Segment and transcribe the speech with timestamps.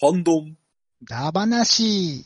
[0.00, 0.56] 反論。
[1.02, 2.24] だばなし。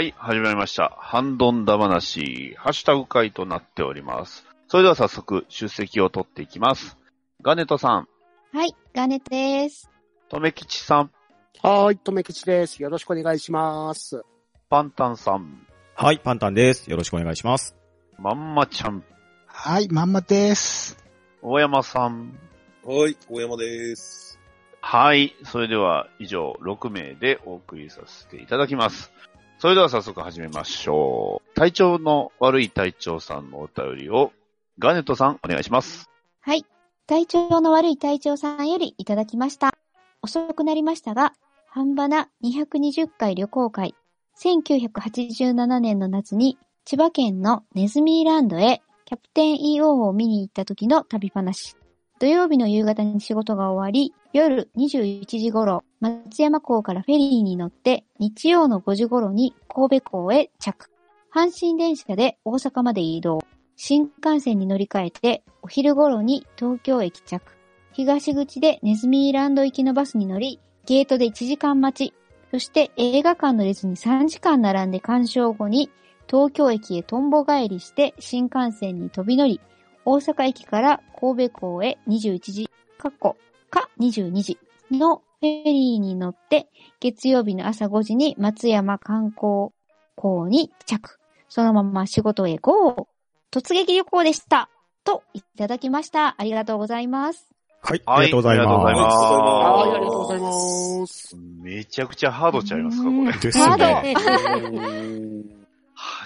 [0.00, 0.96] はい、始まりました。
[0.98, 4.46] ハンドンダ話、ハッシュタグ会となっております。
[4.66, 6.96] それでは早速、出席を取っていきます。
[7.42, 8.08] ガネトさん、
[8.50, 9.90] はい、ガネットです。
[10.30, 11.10] とめきちさん、
[11.62, 12.82] はーい、とめきちです。
[12.82, 14.22] よろしくお願いします。
[14.70, 16.90] パンタンさん、はい、パンタンです。
[16.90, 17.76] よろしくお願いします。
[18.18, 19.04] まんまちゃん、
[19.44, 20.96] はい、まんまです。
[21.42, 22.38] 大山さん。
[22.86, 24.40] はい、大山です。
[24.80, 29.12] はい、それでは以上6名でお送りさせていただきます。
[29.60, 31.54] それでは早速始めましょう。
[31.54, 34.32] 体調の悪い隊長さんのお便りを、
[34.78, 36.08] ガネットさんお願いします。
[36.40, 36.64] はい、
[37.06, 39.76] 体調の悪い隊長さんよりいただきました。
[40.22, 41.34] 遅くなりましたが、
[41.68, 43.94] 半ばな220回旅行会、
[44.42, 51.76] 1987年の夏に千葉県のネズミーランドへキャプテン EO を見に行った時の旅話。
[52.18, 60.88] 土曜日の夕方に仕事が終わり、夜21時頃、松山港からフェリーに乗って、日曜の5時頃に神戸港へ着。
[61.32, 63.40] 阪神電車で大阪まで移動。
[63.76, 67.42] 新幹線に乗り換えて、お昼頃に東京駅着。
[67.92, 72.14] 東口でネズミーランド行きのバスに乗り、ゲートで1時間待ち。
[72.50, 75.90] そして映画館の列に3時間並んで鑑賞後に、
[76.30, 79.60] 東京駅へとんぼ帰りして新幹線に飛び乗り、
[80.06, 83.36] 大阪駅から神戸港へ21時、かっこ、
[83.68, 84.58] か22時
[84.90, 86.68] のフェリーに乗って、
[87.00, 89.70] 月曜日の朝5時に松山観光
[90.14, 91.18] 港に着。
[91.48, 93.08] そのまま仕事へ GO!
[93.50, 94.68] 突撃旅行でした
[95.02, 96.34] といただきました。
[96.38, 97.48] ありがとうございます。
[97.80, 101.36] はい、はいありがとうございまますはーい、ありがとうございます。
[101.62, 103.32] めちゃくちゃハードちゃいますか、これ。
[103.32, 103.40] す。
[103.40, 104.14] ですハードね。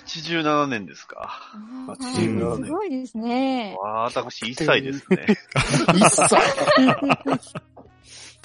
[0.05, 1.41] 87年ですか。
[1.87, 3.77] 87すごいですね。
[3.81, 5.27] わー私1歳ですね。
[5.95, 6.35] 一切。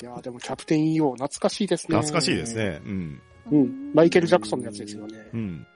[0.01, 1.97] いやーでもキャプテン EO 懐かしいですね。
[1.97, 2.55] 懐かしいです。
[2.55, 2.81] ね。
[2.85, 3.21] うん。
[3.51, 3.91] うん。
[3.93, 5.29] マイケル・ジャクソンのやつですよね。
[5.33, 5.67] うん。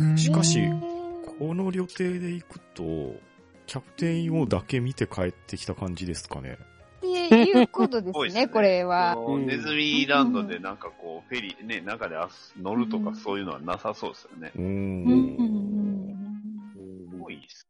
[0.00, 0.18] うん。
[0.18, 0.60] しかし
[1.38, 3.14] この旅程で行くと、
[3.66, 6.58] キャプテン EO だけ見て帰ってきた感じですかね。
[6.98, 9.16] っていうことですね すね、これは。
[9.40, 12.16] ネズミランドでなんかこう、フェリーね、中で
[12.60, 14.52] 乗るとかそういうのはなさそうですよね。
[14.54, 14.64] うん。
[14.64, 14.68] うん。
[17.18, 17.22] ん。
[17.22, 17.68] 多いです。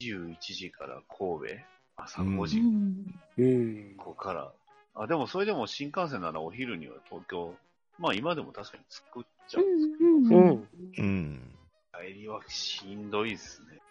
[0.00, 1.56] 21時から神戸、
[1.96, 2.40] 朝うん。
[2.40, 3.14] 5時、うん。
[3.38, 3.94] うん。
[3.96, 4.52] ここから。
[4.94, 7.54] あ、でもそれでも新幹線ならお昼には東京、
[7.98, 9.64] まあ今でも確かに作っちゃう。
[9.64, 10.68] うんううんん。
[10.98, 11.52] うん。
[11.92, 13.82] 帰りはしんどいですね。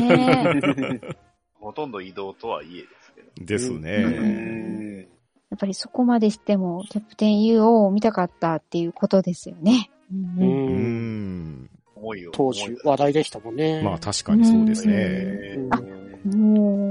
[0.00, 0.60] ね
[1.02, 1.16] え
[1.58, 3.30] ほとんど移動とはいえですけど。
[3.44, 5.08] ですうね。
[5.50, 9.90] やっぱりそこまでしても、キャプテン UO を見たかったっていうことですよね。
[10.12, 10.44] うんう。
[10.44, 11.70] ん。
[12.32, 13.82] 当時話題でしたもんね。
[13.82, 15.54] まあ確かにそうですね。
[15.56, 15.80] うんあ
[16.26, 16.85] も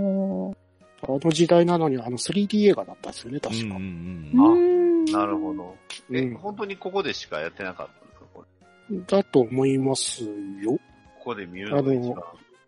[1.08, 3.76] あの時代なのにあの 3D 映画だったんですよね、確か。
[3.76, 5.76] うんうんう、うんなるほど。
[6.12, 8.44] え、うん本当にここでしかやってなかったんですかこ
[8.90, 9.00] れ？
[9.08, 10.72] だと思いますよ。
[10.72, 10.80] こ
[11.26, 12.24] こで見るのが一番。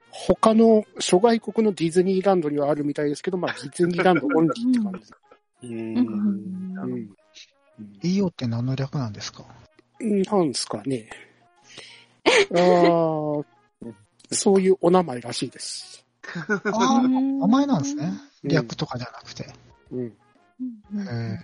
[0.09, 5.13] 他の諸外国のディズニーランドにはあるみたいですけど、まあディズニーランドオンリーって感じです。
[5.63, 5.67] う。
[5.67, 7.09] うんんうん。
[8.03, 9.45] EO って何の略なんですか？
[9.99, 11.09] なんですかね。
[12.51, 13.45] あー
[14.31, 16.05] そういうお名前らしいです。
[16.65, 18.11] ああ、名前なんですね。
[18.43, 19.47] うん略とかじゃなくて。
[19.91, 20.05] うん。
[20.05, 20.11] へ
[21.19, 21.39] え。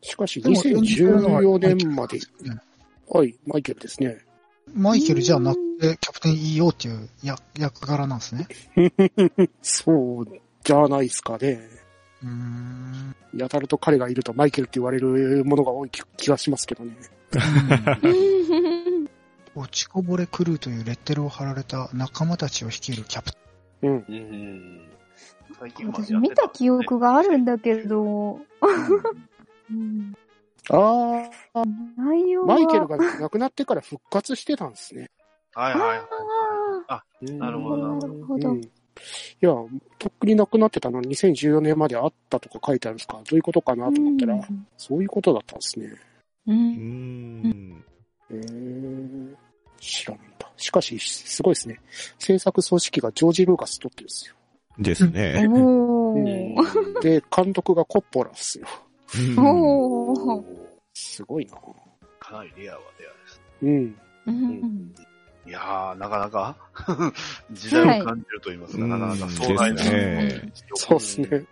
[0.00, 2.60] しかし、でも2014年まで、うん
[3.08, 4.18] はい、マイケルですね。
[4.74, 8.48] マイケルじゃなくて、キャプテン EO っていう役役柄なんですね。
[9.62, 10.26] そう
[10.64, 11.60] じゃないですかね。
[12.22, 13.16] うーん。
[13.34, 16.96] やたらと彼がいるとマイケルって言われるものが多い気気がしますけどね。
[18.02, 19.08] うん
[19.54, 23.38] 落ちこぼれクルーというレッテルを貼られた仲間たちを率いるキャプテ
[23.82, 24.04] うん。
[24.08, 24.80] うん。
[25.58, 27.12] 最近私見た記憶が。
[27.12, 28.40] があるんだけど、
[29.70, 30.14] うん
[30.70, 31.62] ああ、
[31.96, 35.10] 内容はマイケルが亡くなってから復活してたんですね。
[35.54, 36.00] はいはいはい。
[36.88, 38.68] あなるほどなるほどうんい
[39.40, 39.48] や、
[39.98, 43.20] とっくに亡くなってたのに2014年まであったとか書いてあるんですか？
[43.24, 45.86] どういうことかなと思ったら、うんそういうことだったんですね。
[46.46, 47.84] ううんん。
[48.30, 49.36] へー
[49.80, 50.48] 知らなんだ。
[50.56, 51.80] しかし、すごいですね。
[52.18, 54.36] 制作組織がジョージ・ルーカス撮ってるんですよ。
[54.78, 55.48] ですね。
[57.02, 58.66] で、監督がコッポラっすよ。
[60.94, 61.56] すごいな。
[62.18, 63.40] かなりレアはレアです。
[63.62, 63.96] うん。
[64.26, 64.94] うん
[65.44, 66.56] いやー、なかなか、
[67.50, 69.76] 時代を感じると言いますか、はいなかなかうん壮大な。
[69.76, 71.44] ですねそうですね。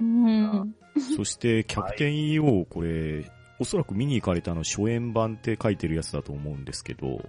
[0.00, 0.74] うん
[1.16, 7.22] そして、キャプテン EO、これ、おそらく見に行かれたの初演版って書いてるやつだと思うんですけど、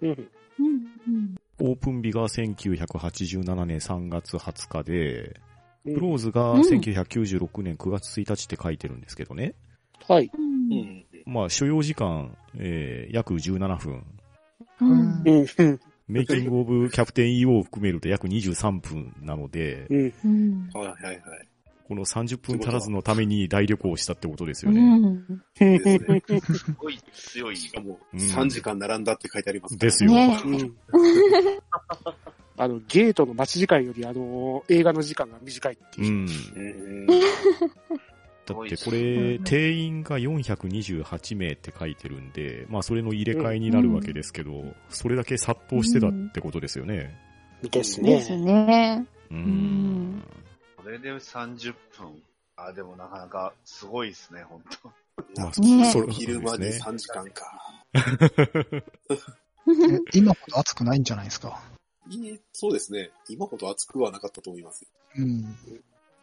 [0.00, 0.28] うん。
[0.58, 5.40] うんオープン日が1987年3月20日で、
[5.84, 9.54] うんクローズがうん1996年9月1日って書いてるんですけどね。
[10.06, 10.30] はい。
[11.26, 14.04] まあ、所要時間、えー、約17分。
[14.80, 15.46] うんうん。
[15.58, 15.80] うん。
[16.06, 20.12] メイキングオブキャプテン EO を含めると約23分なので、うん。
[20.24, 21.20] うんはいはいはい。
[21.92, 24.80] この30分足らずのために大旅行をしたってことですようね。
[24.80, 25.26] ん
[25.58, 26.22] ですね。
[26.40, 27.56] すごい強い。
[27.56, 30.10] しかも、うん3時間並んだって書いてありますからですよ。
[30.10, 30.74] ねうん。
[32.56, 36.10] あの、ゲートの待ち時間より、あの、映画の時間が短いっていうう。
[36.12, 36.26] ん。
[36.56, 36.62] う
[37.02, 37.06] ん。
[37.06, 37.18] だっ
[38.46, 47.14] てこすれ、定員が428名って書いてるんで、まあそれの入れ替えになるわけですけど、それだけ殺到してたってことですよね。
[47.70, 48.64] ですですね。
[48.64, 49.06] ね。
[49.30, 50.22] ううん。
[50.82, 52.22] これで30分。
[52.56, 54.88] あ、でもなかなかすごいですね、本当
[55.40, 56.84] まあ、ね昼間にですね。
[56.86, 57.44] 3時間か。
[57.94, 58.00] え
[60.12, 61.60] 今ほど暑くないんじゃないですか？
[62.10, 63.10] いえ、そうですね。
[63.28, 64.84] 今ほど暑くはなかったと思います。
[65.16, 65.56] うん。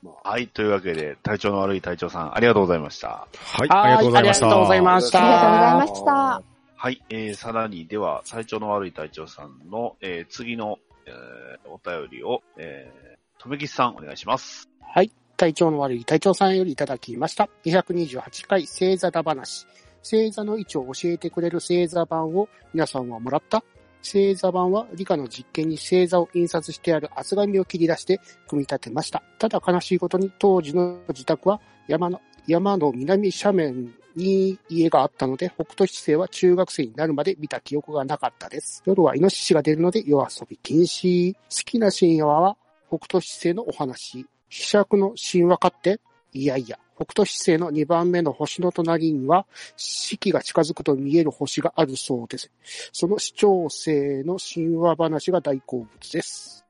[0.04, 3.28] まあ、はい、というわけで、体調の悪い隊長さん、ありがとうございました。
[3.36, 4.46] はい、はいありがとうございました。
[4.46, 6.44] ありがとうございましたありがとうございました。
[6.76, 14.70] はい、えー、さらに、では、体調の悪い隊長さんの、えー、次の、えー、お便りを、えー、とめきさん、お願いします。
[14.82, 15.12] はい。
[15.38, 17.48] 体調の悪い隊長さんよりいただきました。
[17.64, 19.66] 228回星座だ話。
[20.04, 23.64] 星座の位置を教えてくれる星座版を皆さんはもらった
[24.04, 29.24] 星座版は理科の実験に星座を印刷してある厚紙を切り出して組み立てました。
[29.40, 38.84] ただ悲しいことに当時の自宅は山の山の南斜面に家があったので、北斗七星は中学生になるまで見た記憶がなかったです。
[38.86, 41.34] 夜はイノシシが出るので夜遊び禁止。
[41.34, 42.58] 好きな神話は
[42.90, 44.26] 北斗七星のお話。
[44.50, 46.00] 飛尺の神話かって？
[46.34, 49.46] いやいや、北斗七星の2番目の星の隣には、
[49.78, 52.52] 四季が近づくと見える星があるそうです。
[52.92, 56.66] その視聴星の神話話が大好物です。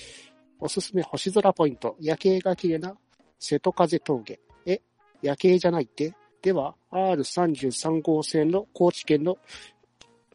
[0.60, 1.96] おすすめ星空ポイント。
[2.00, 2.96] 夜景が綺麗な
[3.38, 4.40] 瀬戸風峠。
[4.66, 4.80] え、
[5.22, 6.14] 夜景じゃないって？
[6.42, 9.38] では、R33 号線の高知県の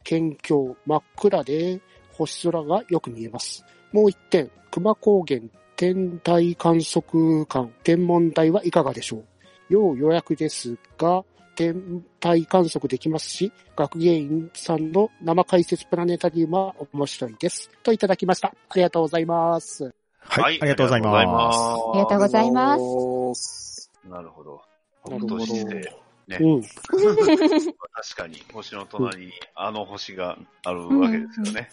[0.04, 1.80] 県境真っ暗で
[2.12, 3.64] 星空がよく見えます。
[3.92, 5.40] もう一点、熊高原
[5.76, 9.24] 天体観測館天文台はいかがでしょう
[9.68, 11.24] 要予約ですが、
[11.54, 17.70] 天体観測できますし、学芸員さんの生解説プラネタリウムは面白いです。
[17.82, 18.48] といただきました。
[18.48, 19.92] ありがとうございます。
[20.20, 21.58] はい、ありがとうございます。
[21.58, 23.34] ありがとうございます。
[23.34, 23.90] す。
[24.08, 24.60] なるほど。
[25.06, 26.62] なるほどねうん。
[26.62, 31.70] 確かに、星の隣にあの星があるわけですよね。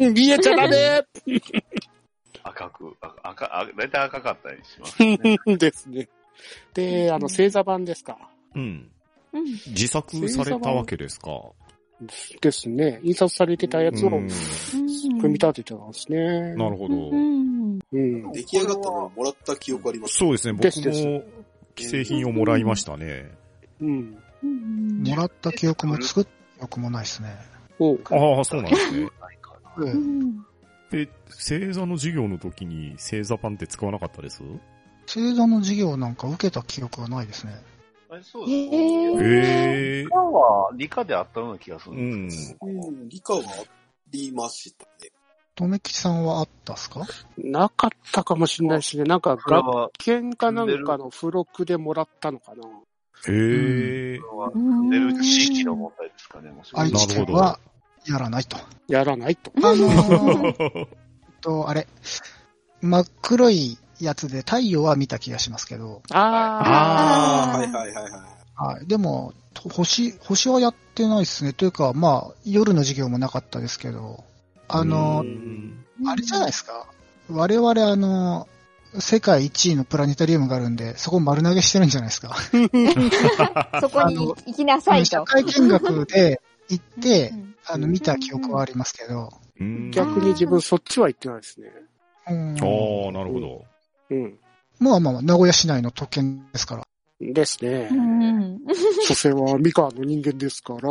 [0.00, 1.04] うん見えちゃダメ
[2.42, 5.38] 赤く、あ赤、あだいたい赤かったりしますね。
[5.56, 6.08] ですね。
[6.74, 8.18] で、あの、星座版ですか。
[8.54, 8.90] うん。
[9.32, 11.30] うん自作されたわけですか。
[12.40, 13.00] ですね。
[13.02, 14.28] 印刷されてたやつをうん
[15.18, 16.54] 組み立ててたんですね。
[16.54, 17.10] なるほど。
[17.10, 18.32] うんうん。
[18.32, 20.14] 出来上がったのをもらった記憶あります。
[20.14, 21.22] そうですね、僕も
[21.76, 23.37] 既製品をもらいましたね。
[23.80, 24.18] うん。
[24.42, 27.36] うんもらった記憶も作った記憶もないですね。
[27.78, 29.00] おうああ、そうなんですね。
[29.00, 30.44] ないかなええうん
[30.90, 34.42] え、星座の授業の時に星座パンって使わなかったです？
[35.06, 37.52] 星座の授業なんか受けた記憶がないですね。
[38.10, 40.00] あれそうですへね。
[40.00, 42.34] え理科は理科であったような気がするうんんで。
[42.34, 42.88] すけど。
[42.88, 43.44] うん、理科はあ
[44.10, 45.10] りましたね。
[45.54, 47.06] とめきちさんはあったっすか？
[47.36, 49.04] なかったかもしれないですね。
[49.04, 52.62] なんか、学研かなんかの付録でもらったのかな。
[53.26, 54.18] へえ。
[54.18, 57.58] これは住んでる地域の問題ですかね、もしか愛知県は
[58.06, 58.56] やらないと。
[58.86, 59.52] やらないと。
[59.56, 60.86] あのー、えっ
[61.40, 61.86] と、あれ、
[62.80, 68.74] 真っ黒いやつで太陽は見た気がしますけど、ああーはいはいはいはい。
[68.76, 68.86] はい。
[68.86, 71.52] でも、と星、星はやってないですね。
[71.52, 74.24] というか、まあ、夜の授業もなかったですけど、
[74.68, 76.86] あのう、んあれじゃないですか。
[77.30, 78.48] 我々あの、
[78.98, 82.36] 世界一位のプラネタリウムがあるんで、そこ丸投げしてるんじゃないですか。
[83.80, 85.24] そこに行きなさい社と。
[85.24, 89.30] 会見学で行ってう、んあの、見た記憶はありますけど、
[89.60, 91.68] うん逆に自分そっちは行ってないですね。
[92.30, 93.64] うんああ、なるほど。
[94.10, 94.38] うん。
[94.78, 96.87] まあまあまあ、名古屋市内の特権ですから。
[97.20, 97.94] ですねう。
[97.94, 98.60] ん
[99.06, 100.88] 所詮は三河の人間ですから。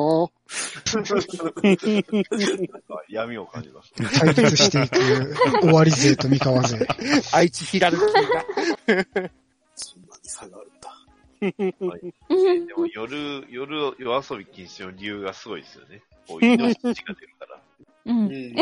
[3.09, 3.93] 闇を感じます。
[4.19, 6.85] 対立していく、終わり勢と三河勢。
[7.31, 9.29] 愛知ヒラルキーが。
[9.75, 10.97] そんなに差があるんだ。
[12.67, 16.01] でも夜、夜、夜遊び禁止の理由がすごいですよね。
[16.27, 17.59] こう、イノシシが出るから。
[18.05, 18.19] うん。
[18.19, 18.55] うん。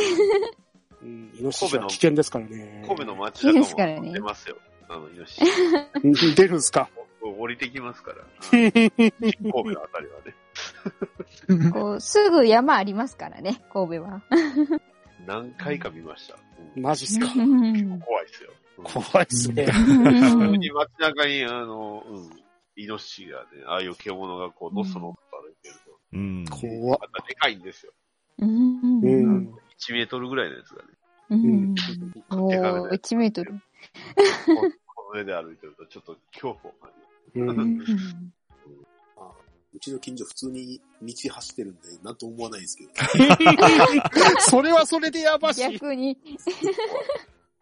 [1.02, 2.84] うん、イノシシは危険ですからね。
[2.86, 4.58] 神戸の街いい中ですからねも出ますよ。
[4.88, 6.36] あの、イノシシ。
[6.36, 6.90] 出るんすか？
[7.30, 8.18] 降りてきますから。
[8.52, 11.72] 神戸のあたりはね。
[11.74, 14.22] こう、すぐ山ありますからね、神戸は。
[15.26, 16.36] 何回か見ました。
[16.36, 17.28] うんマジっすか？
[17.36, 18.52] うん怖いですよ。
[18.78, 19.66] うん怖いっすね。
[19.66, 22.30] 普通に街中に、あの、うん、
[22.76, 26.00] イノシシがね、ああいう獣がこう、のそのそ歩いてると。
[26.14, 26.46] うん。
[26.50, 27.00] 怖っ。
[27.02, 27.94] またでかいんですよ。
[28.40, 29.56] うんううんん。
[29.80, 30.90] 1メートルぐらいのやつがね。
[31.30, 31.76] うん。
[32.30, 33.52] おでかめのやつー、1メートル。
[33.54, 33.60] こ
[34.94, 37.40] この上で歩いてると、ちょっと恐怖を感じう。
[37.42, 37.82] うんん
[39.74, 42.92] うちの近所普通に道走ってるんで、なんとも思わないんですけど。
[44.40, 45.60] それはそれでやばし。
[45.60, 46.18] 逆に。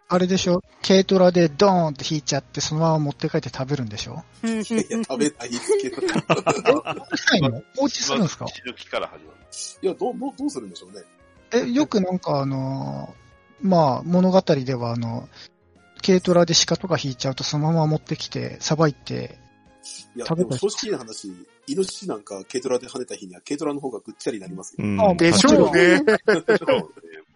[0.09, 0.61] あれでしょ？
[0.87, 4.23] 軽トラでドーンって引いちゃって、そのまま持って帰って食べるんでしょ？
[4.43, 4.77] いや、食
[5.17, 6.01] べないですけど。
[6.03, 7.63] いないの？
[7.75, 8.45] 放置するんですか？
[8.45, 8.75] まる。
[9.81, 11.01] や、どう、どうどうするんでしょうね。
[11.51, 15.27] え、よくなんかあのーまあ、物語ではあの、
[16.05, 19.39] 軽トラで鹿とか引いちゃうとそのまま持ってきて、さばいて、
[20.15, 21.27] いや、でも正直な話、
[21.67, 24.85] イノシシなんか軽トラで跳ねた日には軽トラの方がぐっちゃりになりますよ。
[24.85, 25.97] うんあでしょうね。
[25.97, 26.13] そうね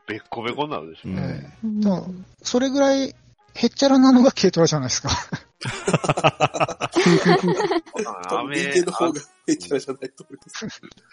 [0.07, 1.09] べっこべこになるでしょ。
[1.09, 2.05] うんえうんそう
[2.41, 3.13] それぐらい、
[3.53, 5.09] へっちゃらなのが軽トラじゃないですか。
[8.29, 10.67] 多分人間の方がへっちゃらじゃないと思います。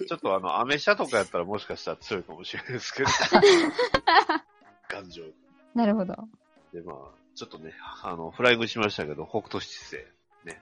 [0.06, 3.10] ちょっとあの、アメ車とかやったらもしかしたら強いかもしれないですけど。
[4.88, 5.22] 頑丈。
[5.74, 6.14] なるほど。
[6.72, 6.96] で、まあ、
[7.34, 7.72] ちょっとね、
[8.02, 10.04] あの、フライングしましたけど、北斗七星。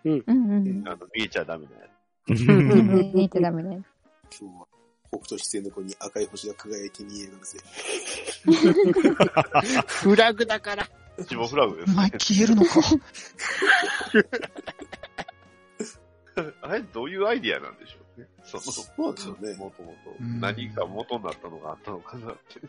[0.04, 0.82] うんうん。
[0.86, 1.92] あの、見えちゃダメなや
[2.28, 3.82] うん見てダメね。
[4.38, 4.66] 今日は
[5.10, 7.62] 北斗七星の子に赤い星が輝いて見えるんですよ。
[9.86, 10.88] フラグだから。
[11.18, 11.30] つ。
[11.30, 12.18] 自母フラグですお前ね。
[12.18, 12.70] 消えるのか。
[16.62, 18.26] あれ、どういうアイディアなんでしょうね。
[18.42, 19.54] その、そうですよね。
[19.56, 20.16] もともと。
[20.18, 22.60] うん何か元になったのがあったのかなって。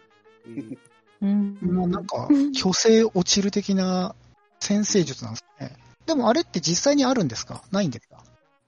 [1.22, 1.58] うん。
[1.62, 4.16] もうなんか、虚勢落ちる的な
[4.60, 5.78] 先生術なんですね。
[6.06, 7.64] でもあれって実際にあるんですか？
[7.72, 8.24] ないんですか？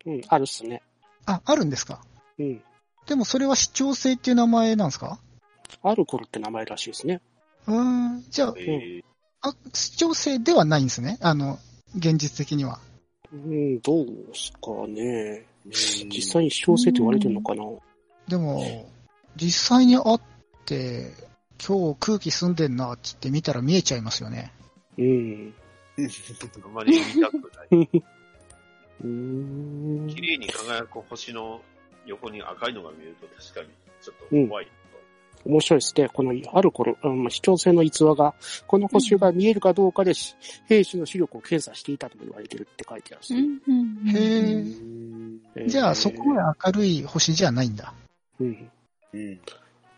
[0.06, 0.82] うん、あるっすね。
[1.26, 2.02] あ、あるんですか？
[2.40, 2.62] うん。
[3.08, 5.20] でもそれは視聴性っていう名前なんですか？
[5.84, 7.22] アルコルって名前らしいですね。
[7.68, 8.26] うーん。
[8.30, 9.02] じゃあ、え
[9.42, 11.18] あ視聴性ではないんですね？
[11.22, 11.60] あの、
[11.96, 12.80] 現実的には。
[13.34, 15.46] うん、どうすかね。
[15.66, 17.64] 実際に視聴性って言われてるのかな。
[18.28, 18.90] でも、
[19.36, 20.20] 実際に会っ
[20.66, 21.12] て、
[21.66, 24.52] 今日空気澄んでんなって言って見たら見えちゃいますよね。
[24.98, 25.54] うん。
[25.98, 28.02] あんまり見たくない。
[29.04, 30.08] うーん。
[30.08, 31.62] 綺麗に輝く星の
[32.06, 33.68] 横に赤いのが見えると確かに
[34.02, 34.68] ちょっと怖い。
[35.46, 36.10] 面白いですね。
[36.10, 38.34] このアルコル、うん、視聴性の逸話が、
[38.68, 40.36] この星が見えるかどうかでし、
[40.68, 43.36] 兵士の視力を検査していたとも言われてるって書いてあるし。
[43.36, 44.20] うんうんへ
[44.52, 44.96] えー
[45.68, 47.94] じゃあ、そこまで明るい星じゃないんだ。
[48.42, 48.70] うん。
[49.14, 49.40] うん。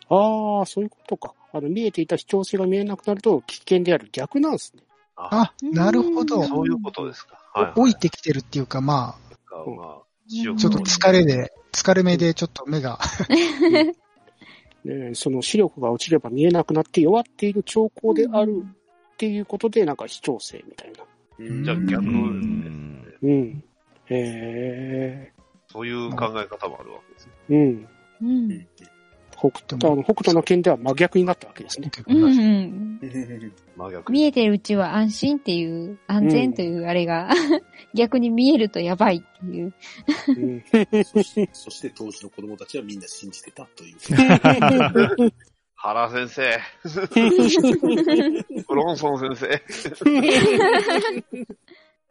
[0.09, 1.33] ああ、そういうことか。
[1.51, 4.83] あの、見えていた視聴性が見えなくなると危険である逆なんですね。
[5.17, 6.43] あ、なるほど。
[6.43, 7.39] そういうことですか。
[7.53, 7.73] はい、はい。
[7.75, 12.99] 老いてきてるっていうか、まかまあ、ちょっと疲れで、疲れ目でちょっと目が。
[14.85, 18.63] ね、その視力が落ちれば見えなくなって弱っている兆候である
[19.13, 21.03] っていうことで、なんか視聴性みたいな。
[21.39, 22.69] うんじゃあ逆うですね。
[22.69, 23.17] ん。
[23.21, 23.63] うん。
[24.05, 25.33] へえ。
[25.71, 27.33] そういう考え方もあるわけですね。
[27.49, 27.87] うん。
[28.21, 28.67] うん。
[29.37, 31.91] 北斗、あの、北斗の剣では真逆になったわけですね。
[32.07, 32.99] うんうん。
[34.09, 37.29] 見えてるうちは安心っていう、安全というあれが、
[37.93, 39.73] 逆に見えるとやばいっていう。
[40.27, 40.63] うん。
[41.03, 43.97] そして、そして当時の子供たちはみんな信じてたという。
[45.75, 46.59] 原先生。
[48.67, 49.61] ブロンソン先生。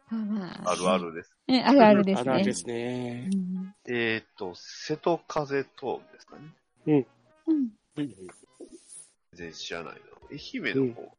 [0.09, 1.33] まあるあるです。
[1.49, 1.59] うん。
[1.65, 2.29] あるあるですね。
[2.29, 3.35] あるあるですねう。
[3.35, 6.43] んえっ、と、瀬戸風峠ですかね。
[6.87, 7.05] うん。
[7.95, 8.09] 全
[9.33, 9.99] 然知らないな。
[10.31, 11.17] 愛媛の方。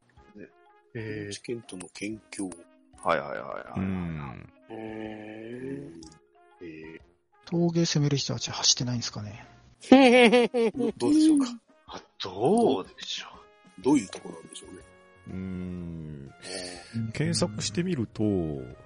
[0.95, 2.49] え知見との県境。
[2.49, 3.81] ー、はいはいはいはい。
[3.81, 4.53] うん。
[4.71, 5.93] へえ
[6.63, 7.09] えー
[7.51, 9.47] 峠攻める人たち走ってないんですかね。
[9.91, 11.47] どどうでしょうか
[11.87, 13.29] あ、どうでしょ
[13.81, 14.83] どういうところなんでしょうね。
[15.31, 16.31] うん。
[17.13, 18.23] 検索してみると、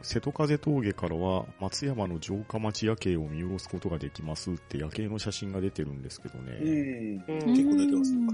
[0.02, 6.52] 瀬戸風峠からは松山の城下町夜景を見下ろすことができますって夜景の写真が出てるんですけどね。
[6.58, 7.24] うん。
[7.28, 8.26] うん結構出てますね。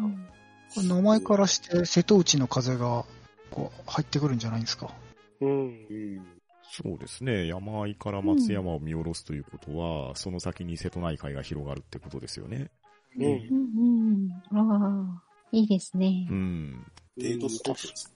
[0.75, 3.05] これ名前からして瀬戸内の風が
[3.51, 4.95] こう入ってくるんじゃないんですか？
[5.41, 5.49] うん。
[5.51, 6.27] うん。
[6.63, 7.47] そうですね。
[7.47, 12.71] 山あいから松山を見下ろすということは、その先に瀬戸内海が広がるってことですよね。
[13.19, 13.25] うん。
[13.25, 14.69] うんうん。
[14.71, 16.35] ああ、いいですねう。
[16.35, 16.87] ん。
[17.17, 18.15] デートスポットです。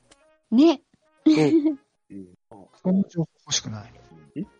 [0.51, 0.83] ね。
[1.25, 1.79] うん。
[2.11, 2.29] うん。
[2.51, 3.93] あその情報欲しくない。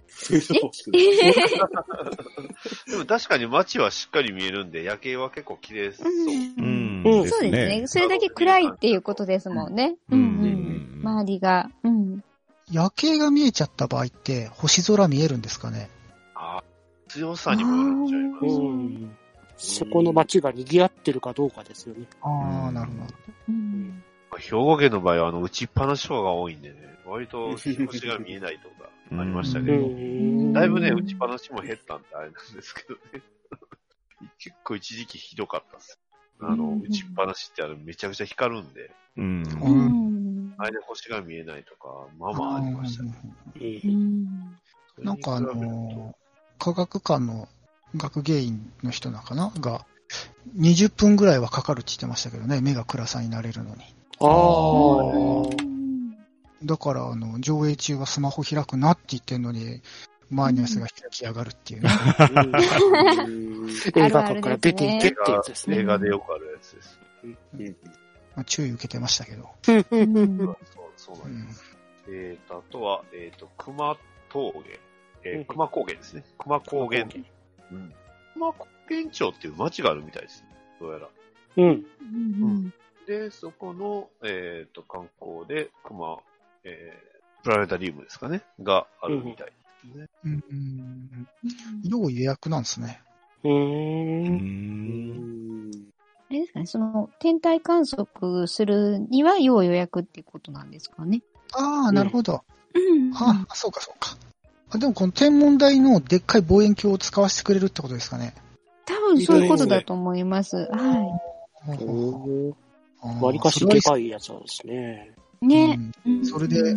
[0.09, 1.03] そういうの欲しくない
[2.91, 6.07] でも確かに街はしっかり見えるんで、夜景は結構綺麗そう。
[6.07, 6.11] う
[6.63, 7.03] ん。
[7.05, 7.87] うんそうですね。
[7.87, 9.97] それだけ暗いっていうことですもんね。
[10.11, 11.03] ううんんううんん。
[11.03, 11.71] 周りが。
[11.83, 12.23] うん。
[12.71, 15.91] 夜景が見えちゃった場合って、星空見えるんですかね？
[16.35, 16.65] ああ、
[17.09, 19.22] 強さにもよっちゃいます。
[19.53, 19.59] うん。
[19.59, 22.07] そこの街が賑わってるかどうかですよね。
[22.23, 23.15] ああ、なるほど。
[23.49, 24.03] うん
[24.39, 27.75] 兵庫県の場合は、あの、打ちっぱなしとかが多いんでね、割と星
[28.07, 30.53] が見えないとかありましたけうど、ん。
[30.53, 33.23] だいぶね、打ちっぱなしも減ったんであれなんですけどね。
[34.39, 35.99] 結構一時期ひどかったっす。
[36.41, 39.43] あの、打ちっぱなしってあれめちゃくちゃ光るんで、うん。
[39.43, 40.55] ううん。
[40.59, 43.15] あれで星が見えないとか、まあまあありましたね。
[43.57, 44.57] うん。
[44.99, 46.15] なんかあの、
[46.59, 47.49] 科学館の
[47.97, 49.53] 学芸員の人なんかな？
[49.61, 49.85] が、
[50.59, 53.83] 20分ぐらいはかかるって言ってましたけどね、目が暗さになれるのに。
[54.21, 54.27] あ
[55.51, 55.73] あ。
[56.65, 59.81] だから、あの、上映中はスマホ開くなって言ってんのに、
[60.31, 61.91] 前のやつが開きやがるっていうね。
[63.95, 65.79] 映画館から出ていけってやつですね。
[65.81, 66.99] 映画でよくあるやつです。
[68.35, 69.51] まあ、注意受けてましたけど。
[69.69, 70.57] うんそう、
[70.97, 71.63] そううなんです。
[71.63, 71.65] ん。
[72.09, 73.97] えーと、あとは、えーと、熊
[74.31, 74.81] 峠。
[75.25, 76.25] えうんー、熊高原ですね。
[76.39, 77.07] 熊高原。
[77.73, 77.93] うん。
[78.35, 80.49] 熊高原町っていう町があるみたいですね。
[80.81, 81.09] どうやら。
[81.57, 81.65] うん。
[81.65, 82.75] うん
[83.07, 86.19] で、そこの、えーと、観光で、熊、
[86.65, 88.43] えー、プラネタリウムですかね。
[88.63, 89.53] があるみたいで
[89.93, 90.07] すね。
[90.25, 91.29] うんうん
[91.85, 92.63] 要予約なん。
[92.63, 93.03] ですね。
[93.43, 93.49] う。
[93.49, 93.57] うん。
[93.57, 95.71] うん。
[95.71, 95.93] ん。
[96.31, 100.71] あれですかね、その、天体観測するには要予約っていうことなん。
[100.71, 101.23] ですかね。
[101.55, 102.45] ああ、なるほど。
[102.75, 103.13] うん。
[103.15, 104.17] ああ、そうかそうか。
[104.75, 108.35] あでもこの天文台のでっかい望遠鏡を使わせてくれるってことですかね。
[108.87, 110.57] 多分そういうことだと思います。
[110.57, 111.21] は
[111.53, 112.57] ほうほうほう
[113.03, 115.13] あー割かしでかいやつなんですね。
[115.43, 115.47] い。
[115.47, 115.93] ね。
[116.07, 116.75] うんうんそれで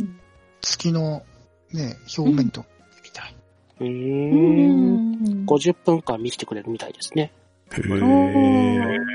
[0.61, 1.23] 月の
[1.71, 2.65] ね、表面と
[3.03, 3.35] みたい。
[3.79, 5.43] ううーん。
[5.43, 5.45] ん。
[5.45, 7.31] 50分間見せてくれるみたいですね。
[7.71, 9.05] へおー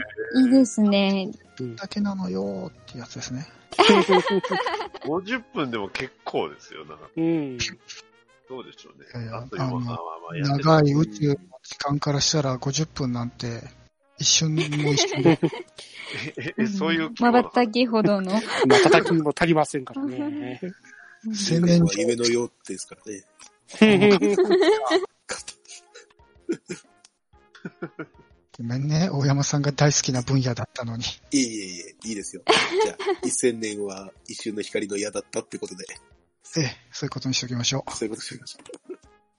[0.42, 1.30] いいですね。
[1.76, 3.46] だけなのよーってやつですね。
[5.04, 6.84] 50分でも結構ですよ。
[6.86, 7.58] なんか、うん。
[8.50, 9.06] どうでしょうね。
[9.14, 13.62] いやいや長い宇宙の時間からしたら50分なんて
[14.18, 14.60] 一瞬も
[14.92, 15.38] 一瞬で。
[16.36, 18.32] え、え、そういうまばたきほどの。
[18.32, 18.40] ま
[18.76, 20.60] あ、叩きにも足りませんからね。
[21.24, 23.24] 青年は夢のようですからね。
[28.58, 31.04] ごめんね、大山さんが大好きな分野だったのに。
[31.30, 32.42] いえいえいえ、いいですよ。
[32.82, 35.84] じゃあ、1000年は一瞬の光の矢だったってことで、
[36.56, 37.90] ええ、そういうことにしておきましょう。
[37.92, 38.58] そういうことしておきましょ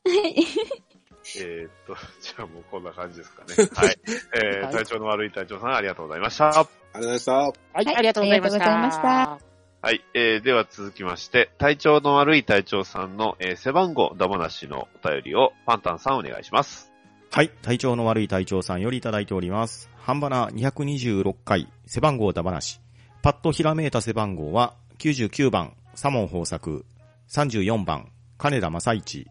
[1.40, 3.54] えーっと、じゃあもうこんな感じですかね。
[3.76, 4.00] はい。
[4.34, 6.50] えー、はい体調の悪い隊長さんありがとうございました。
[6.50, 6.50] う。
[6.50, 7.34] ありがとうございました。
[7.34, 9.40] はい、はいありがとうございました。
[9.84, 10.04] はい。
[10.16, 16.92] えー、では続きまして、体調の悪い隊長さんの、えー、背番号だ話のお便りをパンタンさんお願いします。
[17.30, 17.50] はい。
[17.62, 19.88] 体調の悪い隊長さんよりいただいております。
[20.00, 22.82] 半ばな226回、背番号だ話。
[23.22, 26.86] パッとひらめいた背番号は、99番、サモン豊作。
[27.34, 29.26] 34番、金田正一。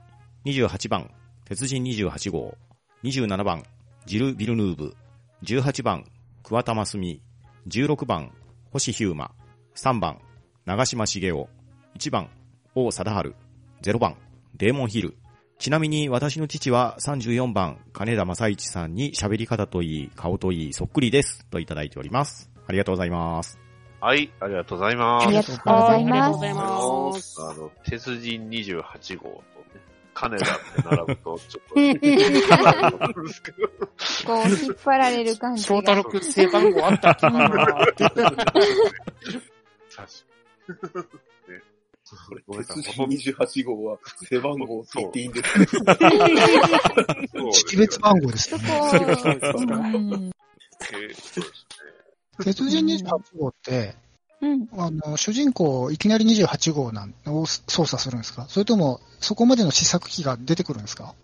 [0.46, 1.10] 28番、
[1.44, 2.56] 鉄人28号。
[3.04, 3.62] 27番、
[4.06, 4.96] ジル・ビルヌーブ。
[5.42, 6.06] 18番、
[6.42, 7.22] 桑田真澄。
[7.68, 8.32] 16番、
[8.72, 9.32] 星ヒューマ。
[9.76, 10.18] 3番、
[10.64, 11.44] 長島茂雄。
[11.98, 12.30] 1番、
[12.74, 13.34] 王貞
[13.82, 13.90] 治。
[13.90, 14.16] 0番、
[14.56, 15.18] デーモンヒル。
[15.58, 21.44] ちなみに私の父は34番、金田正一さんに喋り方といい、顔といい、そっくりです。
[21.50, 22.50] といただいております。
[22.66, 23.69] ありがとうございます。
[24.00, 24.30] はい。
[24.40, 25.26] ありがとうございます。
[25.26, 26.32] ありがとうございはいありがとうます。
[26.32, 27.36] ございます。
[27.42, 29.42] あの、鉄人28号とね、
[30.14, 31.80] 金田って並ぶと、ちょっと、こう、
[34.48, 35.68] 引っ張られる感じが。
[35.68, 37.48] 翔太郎くん背番号あったっけかな。
[37.48, 37.58] 確
[37.96, 38.64] か
[40.88, 41.04] に。
[41.54, 41.62] ね
[42.46, 42.82] ごめんなさい。
[42.82, 45.66] 鉄ほとんど人28号は背番号って言っていいんですね。
[47.34, 48.60] そう識 別番号ですね。
[48.62, 50.30] うん
[50.92, 51.66] えーそうです
[52.44, 53.94] 鉄人28号って、
[54.40, 54.68] うん。
[54.72, 58.46] あの、主人公いきなり28号なんを操作するんですか？
[58.48, 61.14] それとも、そこまでの試作機が出てくるんですか？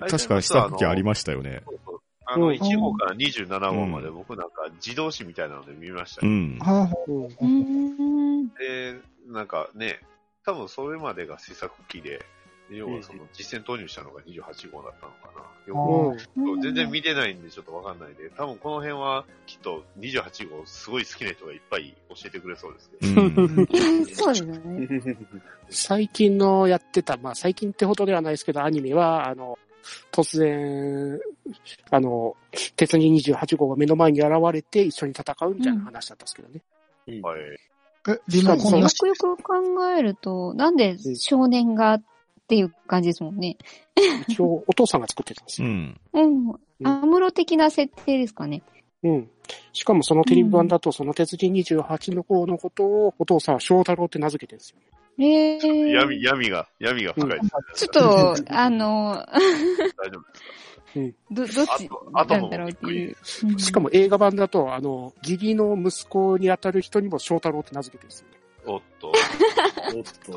[0.00, 1.62] 確か試作機ありましたよね。
[2.26, 6.32] あの、うん1号から27号までうん僕なんか自動詞みたいなので見ましたよ。
[6.32, 6.58] うん。
[6.58, 6.92] はあ、
[7.40, 8.48] うん。
[8.48, 10.00] で、なんかね、
[10.44, 12.24] 多分それまでが試作機で、
[12.70, 15.42] 要はその実践投入したのが28号だったのかな。
[16.62, 23.22] 全然見てないんでちょっとわかんないんで、多分この辺はきっと28号すごい好きな人がいっぱい教えてくれそうですけど。
[23.22, 23.66] うん。
[24.06, 24.88] そうですね。
[25.68, 29.58] 最近のやってた、まあ最近ってほどではないですけど、アニメは、あの、
[30.12, 31.18] 突然、
[31.90, 32.36] あの、
[32.76, 36.62] 鉄人28号が目の前に現れて一緒に戦うみたいな話だったんですけどね。
[37.22, 37.40] はい。
[38.08, 38.96] え、リモコンなし？
[39.04, 42.00] よくよく考えると、なんで少年が
[42.46, 43.58] っていう感じですもんね。
[44.28, 45.68] 一応、お父さんが作ってたんですよ。
[45.68, 46.00] うん。
[46.12, 46.86] うん。
[46.86, 48.62] アムロ的な設定ですかね。
[49.02, 49.30] うん。
[49.72, 54.76] しかもそのテレビ版だと、その鉄人28の方のことを、お父さんは翔太郎って名付けてるんですよ。
[55.18, 57.50] えー、闇、闇が、闇が深いですね。
[57.74, 63.16] ちょっと、あの、大丈夫ですど、どっちあとなんだろうっていう。
[63.44, 68.35] うんしかも映画版だと、あの、義理の息子にあたる人にも翔太郎って名付けてるんですよね。
[68.66, 69.08] おっと。
[69.08, 69.14] おっ
[70.24, 70.32] と、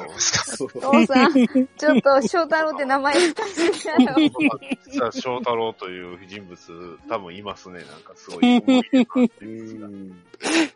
[0.63, 4.15] お父さん、ちょっと翔太郎って名前使ってたよ。
[4.86, 7.80] 実は翔太郎という人物、多分いますね。
[7.80, 8.63] なんかすごい。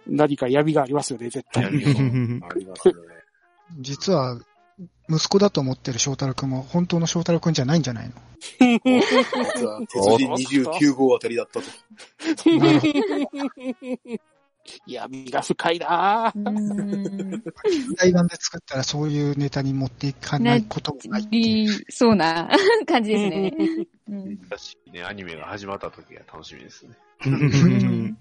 [0.08, 1.66] 何か闇がありますよね、絶対。
[1.66, 1.86] あり
[2.66, 3.00] ますよね。
[3.80, 4.39] 実は、
[5.10, 8.13] 息子だと思ってる翔太郎くんも本当の翔太郎くんじゃないんじゃないの？
[8.39, 11.66] 実は、鉄人29号あたりだったと。
[12.50, 12.94] なるほど。
[14.88, 16.32] 闇が深いなぁ。
[16.36, 16.52] う
[17.38, 17.43] ん。
[17.97, 22.49] 対談で作ったらそういうネタに持っていかないこともないそうな
[22.88, 23.88] 感じですね。
[24.10, 24.49] うん。
[24.49, 26.97] だしね、アニメが始まった時が楽しみですね。
[27.26, 27.39] うん。
[27.39, 28.13] どうなん。
[28.13, 28.17] で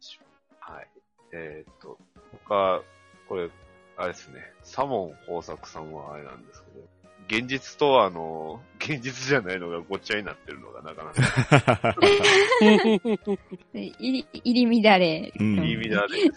[0.00, 0.72] しょう。
[0.72, 0.88] はい。
[1.32, 1.98] えーっと、
[2.46, 2.82] 他、
[3.28, 3.50] これ、
[3.96, 5.92] あれですね、サモン豊作さん。
[5.92, 6.46] はあれなん。
[6.46, 12.00] ですけど、現実とあの、現実じゃないのがごっちゃになってるのがなかなか
[13.72, 15.32] で入り入り乱れ。
[15.38, 16.24] うんいい意味だね。
[16.24, 16.30] で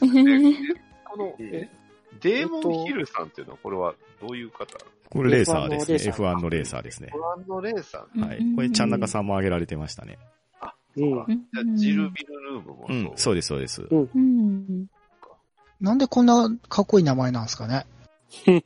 [1.03, 1.69] この、え
[2.21, 4.77] デーモンヒルさんっていうのは、これはどういう方？
[5.09, 6.11] これレーサーですね。
[6.11, 7.09] F1 F1 のレーサーですね。
[7.11, 8.39] ご覧のレーサーはい。
[8.55, 10.17] これ、ちゃん中さんも挙げられてましたね。
[10.97, 11.19] うん。
[11.19, 12.97] うんじゃあジル・ビルヌーブもそう。
[12.97, 13.81] うん、そうです、そうです。
[13.81, 14.87] うん。
[15.81, 17.85] なんでこんなかっこいい名前なんですかね
[18.45, 18.61] ビル、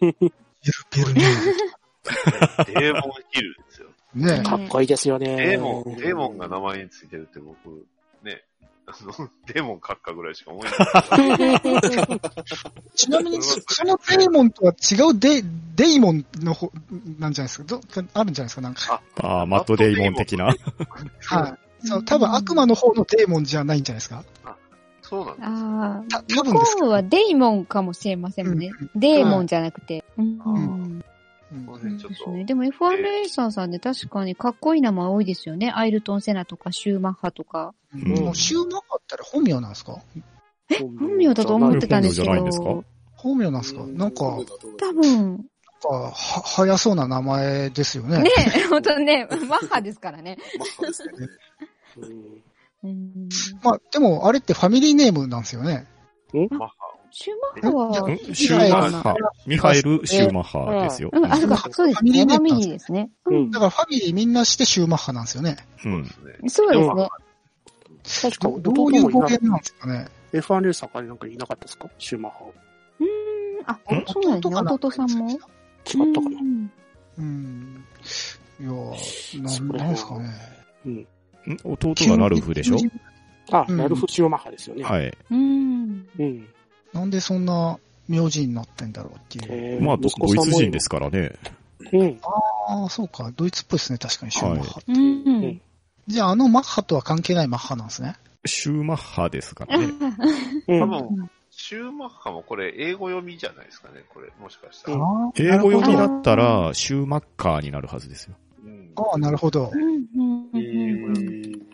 [0.92, 1.22] ビルネ
[2.68, 3.88] デーモンヒルですよ。
[4.18, 5.36] ーねかっこいいですよね。
[5.36, 7.86] デーモン、デーモンが名前についてるって僕、
[8.24, 8.44] ね、
[8.88, 11.60] あの、デーモン閣下ぐらいしか思えない。
[12.96, 15.44] ちなみにそ、そのデーモンとは違うデ、
[15.76, 16.72] デイモンの方、
[17.20, 17.64] なんじゃないですか？
[17.66, 17.82] ど
[18.14, 18.62] あるんじゃないですか？
[18.62, 19.02] なんか。
[19.22, 20.46] ああ、マットデイモン的な。
[20.46, 20.52] は
[21.84, 21.88] い。
[21.88, 24.24] そう、多分悪魔の方のデーモンじゃないんじゃないですか？
[25.02, 25.48] そうなんです。
[25.48, 26.24] ああ。
[26.24, 26.60] た多分で。
[26.60, 28.72] 向こうはデイモンかもしれませんもんね。
[28.96, 30.04] デーモンじゃなくて。
[30.18, 31.04] うん
[31.52, 32.44] うれねちょっと、ですね。
[32.46, 35.72] でも F1 レーサーさんで確かにかっこいい名前多いですよね。
[35.72, 37.74] アイルトン・セナとかシューマッハとか。
[37.94, 40.00] うんもうシューマッハったら本名なんですか？
[41.00, 42.64] 本名だと思ってたんですけ本名じゃないんですか？
[42.66, 42.84] ど。
[43.16, 43.84] 本名なんですか？
[43.86, 44.46] なんか、なん
[44.78, 45.46] 多分、
[45.82, 48.22] か、は、早そうな名前ですよね。
[48.22, 48.30] ね、
[48.70, 50.38] 本当ね、マッハですからね。
[50.60, 51.12] マッハですね。
[52.84, 53.30] うんうん
[53.64, 55.88] まあ、でも、あれってファミリーネームなんですよね。
[56.34, 56.72] マッハ
[57.12, 59.16] シューマッハは、んシューマッハ。
[59.46, 61.10] ミハエル・シューマッハですよ。
[61.12, 62.26] うん、あ、そうか、そうですね。
[62.26, 63.10] ファミリーですね。
[63.26, 65.58] ううんんだからファミリーみんなしてシューマッハなんですよね。
[65.86, 66.04] うん。
[66.04, 66.50] ですね。
[66.50, 67.10] そうですね。
[68.32, 71.88] 確か、どういう語源なんですかね？F1 レーサーからなんかいなかったですか？
[71.98, 72.52] シューマッハは。
[73.00, 73.10] うーん、
[73.66, 74.72] あ、そうなんですね。
[74.72, 75.30] 弟さんも？
[75.30, 76.40] 違ったかな？
[76.40, 76.72] うん
[77.18, 77.86] うん。
[78.62, 79.42] いやー、
[79.78, 80.34] なんですかね。
[80.86, 80.94] うん。
[80.96, 81.08] ん
[81.64, 82.78] 弟がラルフでしょ？
[83.52, 84.84] あ、うんラルフ・シューマッハですよね。
[84.84, 85.18] はい。
[85.32, 86.08] うん。
[86.20, 86.48] うん。
[86.94, 89.46] なんでそんな名字になってんだろうっていう。
[89.50, 91.34] えーまあ、ドドイツ人ですからね。
[91.94, 92.20] うん。
[92.68, 93.32] ああ、そうか。
[93.36, 94.00] ドイツっぽいですね。
[94.00, 94.82] 確かにシューマッハ。
[94.88, 95.62] うん。
[96.08, 98.16] じゃあ、あのマッハとは関係ないマッハなんですね。
[98.46, 99.86] シューマッハですからね。
[100.68, 104.32] うん多分、シューマッハもこれ英語読みじゃないですかね、これ。
[104.40, 104.98] もしかしたら。
[105.36, 108.36] 英語読みだったら、シューマッカーになるはずですよ。
[108.96, 109.72] ああ、なるほど。
[109.74, 110.50] うん。
[110.56, 111.70] えー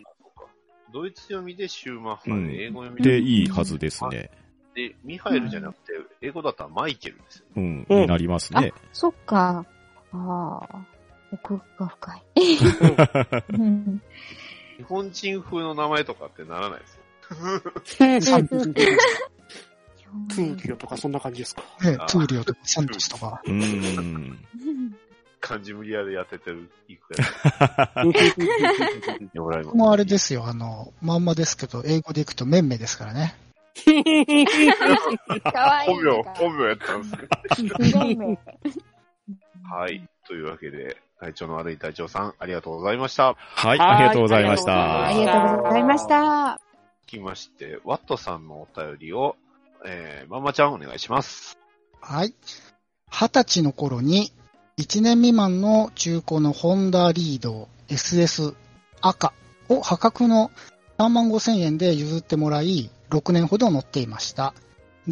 [0.92, 4.30] ドイツ読みでシューマッハうんで、英語読みで、いいはずですね。
[4.76, 7.46] で、ミハエルじゃなくて、英語だったらマイケルですよ。
[7.56, 8.74] うん、うんになりますね。
[8.92, 9.64] そっか。
[10.12, 10.86] ああ。
[11.32, 12.22] 奥が深い。
[13.54, 14.02] う ん
[14.76, 17.00] 日本人風の名前とかってならないですよ。
[17.28, 21.62] トゥーリオとかそんな感じですか？
[21.82, 23.40] ね、トゥーリオとかサントスとか。
[23.44, 24.00] うーん。
[24.00, 24.96] うん
[25.38, 27.28] 漢字無理やり当ててる、いくやつ。
[29.76, 30.44] もうあれですよ。
[30.46, 33.36] あの、まんまですけど、英語でいくとメンメですからね。
[35.42, 35.88] かわいい。
[35.88, 37.08] 本名、本名やったんで
[37.54, 37.70] すね。
[37.92, 38.38] 本名。
[39.68, 40.08] はい。
[40.26, 43.34] というわけで、体調の悪い隊長さん、ありがとうございました。
[43.34, 45.32] はい、はいありがとうございましありた。
[45.40, 46.60] がとうございました。
[47.02, 49.36] 続きまして、ワットさんのお便りを、
[49.84, 51.58] えー、まんまちゃんお願いします。
[52.00, 52.34] はい。
[53.10, 54.32] 二十歳の頃に、
[54.78, 58.54] 1年未満の中古のホンダリード SS
[59.00, 59.32] 赤
[59.70, 60.50] を破格の
[60.98, 64.54] 3万5千円で譲ってもらい、6年ほど乗っていました。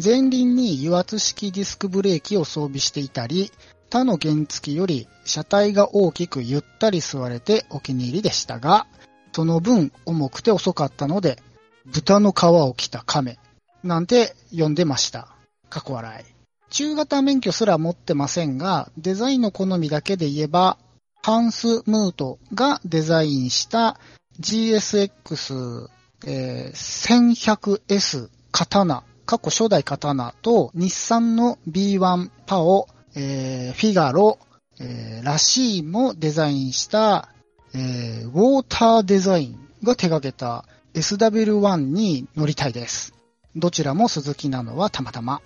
[0.01, 3.51] 前輪に油圧式ディスクブレーキを装備していたり、
[3.89, 8.87] 他の原付より車体が大きくゆったり座れてお気に入りでしたが、
[9.31, 11.41] その分重くて遅かったので、
[11.85, 13.37] 豚の皮を着た亀、
[13.83, 15.29] なんて呼んでました。
[15.69, 16.35] 過去笑い。
[16.71, 20.77] 中型免許すら持ってませんが、デザインの好みだけで言えば、
[21.21, 23.99] ハンス・ムートがデザインした
[24.41, 25.87] GSX、
[26.25, 34.39] えー 1100S 刀、過去初代刀と日産の B1 パオ、えーフィガロ、
[34.79, 37.29] えーラシーもデザインした、
[37.73, 43.13] えーウォーターデザインが手掛けた SW1 に乗りたいです。
[43.55, 45.41] どちらも鈴木なのはたまたま。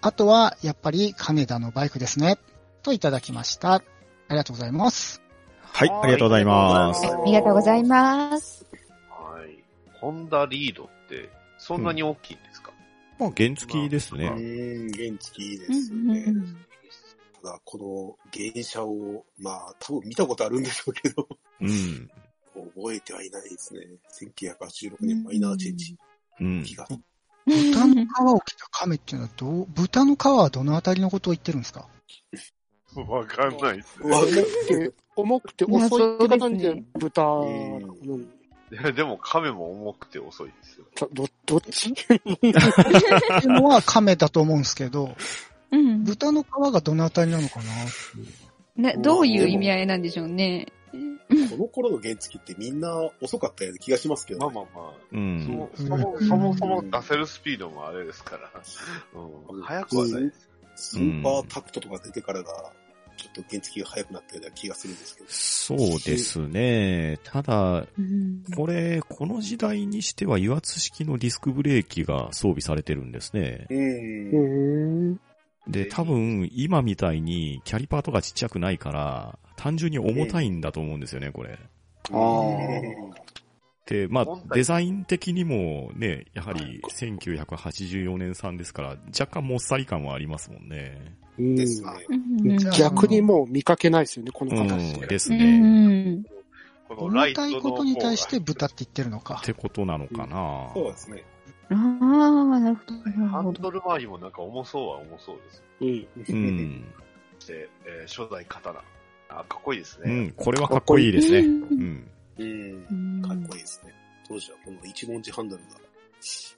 [0.00, 2.38] あとは、やっぱり金田のバイクですね。
[2.82, 3.74] といただきました。
[3.74, 3.82] あ
[4.30, 5.22] りがとうございます。
[5.60, 7.06] はい、ありがとうございます。
[7.06, 8.61] ありがとうございます。
[10.06, 10.14] はい。
[10.14, 12.72] ホンダリードって、そんなに大きいんですか、
[13.18, 14.28] まあ、原付きですうね。
[14.30, 16.24] ーん、原付きでうんすよね。
[16.26, 16.56] うんうん
[17.42, 21.26] ただ、この原車を、まあ、多分見たことあるんでしょうけど、
[21.60, 22.08] うん。
[22.76, 23.80] 覚えてはいないですね。
[24.40, 25.96] 1986年マイナーチェンジ。
[26.40, 26.62] うん。
[26.62, 26.86] 気が。
[27.44, 31.88] 豚の皮を着た亀っていうのはどう、豚の皮はどのあたりのことを言ってるんですか？
[32.94, 34.78] わかんないですね。
[34.78, 38.28] で重くて遅いって方で豚、ううんいや、
[38.94, 40.86] でも亀も重くて遅いですよ。
[41.12, 41.90] ど、どっち？
[41.90, 42.20] ってい
[43.44, 45.14] うのは亀だと思うんですけど、
[45.70, 46.04] うん。
[46.04, 47.60] 豚の皮がどのあたりなのか
[48.76, 50.68] ななどういう意味合いなんでしょうね。
[51.50, 54.92] この頃の原付ってみんな遅かったような気がしますけど、まあまあまあ。
[55.12, 55.44] うん。
[55.44, 58.50] そもそもそもそも出せるスピードもあれですから。
[59.14, 59.62] うん。
[59.62, 60.48] 速くはないです。
[60.76, 62.72] スーパータクトとか出てからが、
[63.16, 65.28] ちょっと原付が速くなったような気がするんですけど。
[65.64, 67.20] そうですね。
[67.22, 73.68] ただ、うんこれ、この時代にしては油圧式のディスクブレーキが装備されてるんですね。
[73.70, 73.74] う。
[73.74, 75.20] うんん。
[75.68, 81.56] で、多分、今みたいにキャリパーとかちっちゃくないから、単純に重たいんだと思うんですよね、これ。
[82.10, 83.12] あー
[83.86, 91.21] で、まあデザイン的にもね、やはり1984年産ですから、若干もっさり感はありますもんね。
[92.78, 94.96] 逆にもう見かけないですよね、このう形。
[94.98, 96.14] ん、ですうね。
[96.16, 96.24] ん。
[96.88, 99.44] このラ重たいイトのことに対して方豚って言ってるのかっ。
[99.44, 100.70] てことなのかな。
[100.74, 101.24] そうですね。
[101.70, 103.28] ああ、なるほど。
[103.28, 105.62] ハンドル周りもなんか重そうは重そうです。
[105.80, 105.88] うん。
[105.88, 106.84] うん。
[107.38, 108.84] そして、えー初代刀。
[109.30, 110.12] あ、かっこいいですね。
[110.12, 111.38] うん、これはかっこいいですね。
[111.38, 112.10] ううんん。
[112.38, 112.94] うんう。
[112.94, 113.94] んかっこいいですね。
[114.28, 115.70] 当時はこの一文字ハンドルが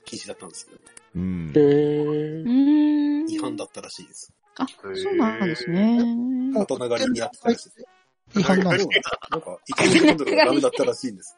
[0.04, 0.84] 禁止だったんですけどね。
[1.14, 1.60] うんへ。
[1.60, 3.30] ーうん。
[3.30, 4.32] 違反だったらしいです。
[4.56, 5.98] あ、そうなんですね。
[6.54, 7.86] 大人狩りにやってたらしいです。
[8.38, 8.88] 違反なんです
[9.30, 11.36] なんか、一文字ハンドルがダメだったらしいんです。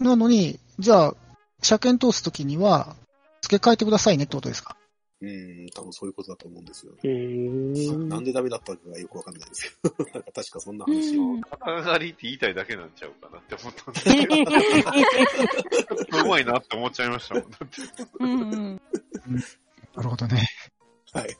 [0.00, 1.14] なのに、じゃあ、
[1.62, 2.96] 車検通すときには、
[3.42, 4.76] 付け替えてくださいねってことですか？
[5.22, 6.98] うん、多分そういうことだと思うんですよね。
[7.04, 11.22] うーんなんでダメだったかがよくわかんないですけど、 なんか確かそんな話を。
[11.22, 16.20] うん刀狩りって言いたいだけなんちゃうかなって思ったんですけど。
[16.22, 17.50] うまいなって思っちゃいましたもん。
[17.50, 17.82] だって
[18.20, 18.80] うん。
[19.94, 20.46] なるほどね。
[21.16, 21.36] はい。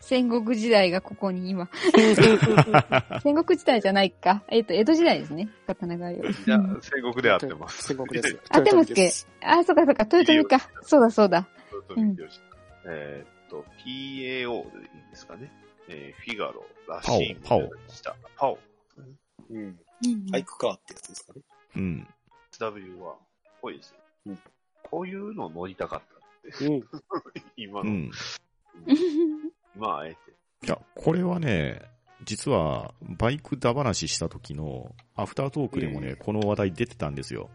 [0.00, 1.68] 戦国時代がここに今。
[3.22, 4.42] 戦国時代じゃないか。
[4.48, 5.48] えっ、と、江戸時代ですね。
[5.66, 6.30] 刀狩りは。
[6.30, 7.84] いや、戦国で合ってます。
[7.84, 8.38] 戦国です。
[8.48, 10.04] 合ってますっけあ、そうかそうか。
[10.12, 10.58] 豊臣か。
[10.82, 11.48] そうだそうだ。
[11.72, 12.40] 豊臣秀吉
[12.86, 15.52] えーっと、PAO でいいんですかね。
[15.88, 18.16] えーフィガロ、ラシーン、パオパオした。
[18.36, 18.58] パオ。
[19.50, 19.58] うん。
[19.58, 21.42] うんハイクカーってやつですかね。
[21.76, 22.08] うん。
[22.52, 23.16] SW は、
[23.62, 23.98] 多いですね。
[24.26, 24.38] うん
[24.82, 26.00] こういうの乗りたかっ
[26.50, 26.66] たって。
[26.66, 26.84] うん。
[27.56, 28.10] 今の、うん。
[29.76, 30.16] 今あえて。
[30.66, 31.82] いや、これはね、
[32.24, 37.50] 実は、バイクだ話した時の、アフタートークでもね、うんこの話題出てたんですよ。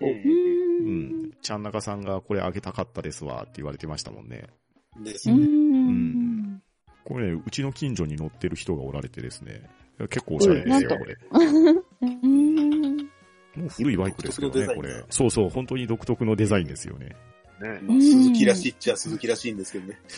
[0.00, 0.04] う。
[0.04, 1.32] うんん。
[1.42, 4.46] ちゃんなかさんがこれあげたかったですわって言われてましたもんね。
[5.04, 5.44] ですうね。
[5.46, 6.62] ん。
[7.04, 9.62] これね、うちの近所に乗ってる人がおられてですね、
[9.98, 11.16] 結構おしゃれですよ、うんこれ。
[12.02, 12.96] うん。
[13.56, 15.04] もう古いバイクですけどね、これ。
[15.10, 17.16] そうそう、本当に独特のデザインですよね。
[17.60, 17.80] ね。
[17.82, 19.98] まあ、鈴木らしいっちゃ鈴木らしいんですけどね。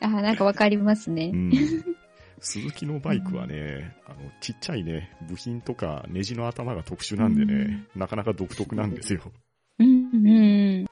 [0.00, 1.36] あ、なんかわかりますねう。
[1.36, 1.52] ん。
[2.40, 9.30] 鈴木のバイクはね、あの、ちっちゃいね、部品とかネジの頭が特殊なんでね、なかなか独特なんですよ。
[9.78, 9.86] うん。
[9.86, 10.86] うん。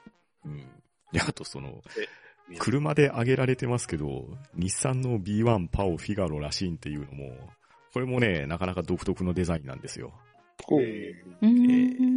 [0.45, 0.63] うん。
[1.11, 2.07] で、あとその、え
[2.59, 7.35] 車で上げられてますけど、日産の B1 パオフィガロラシンっていうのも、
[7.93, 10.13] これもね、なかなか独特のデザインなんですよ。
[10.71, 12.10] えうん。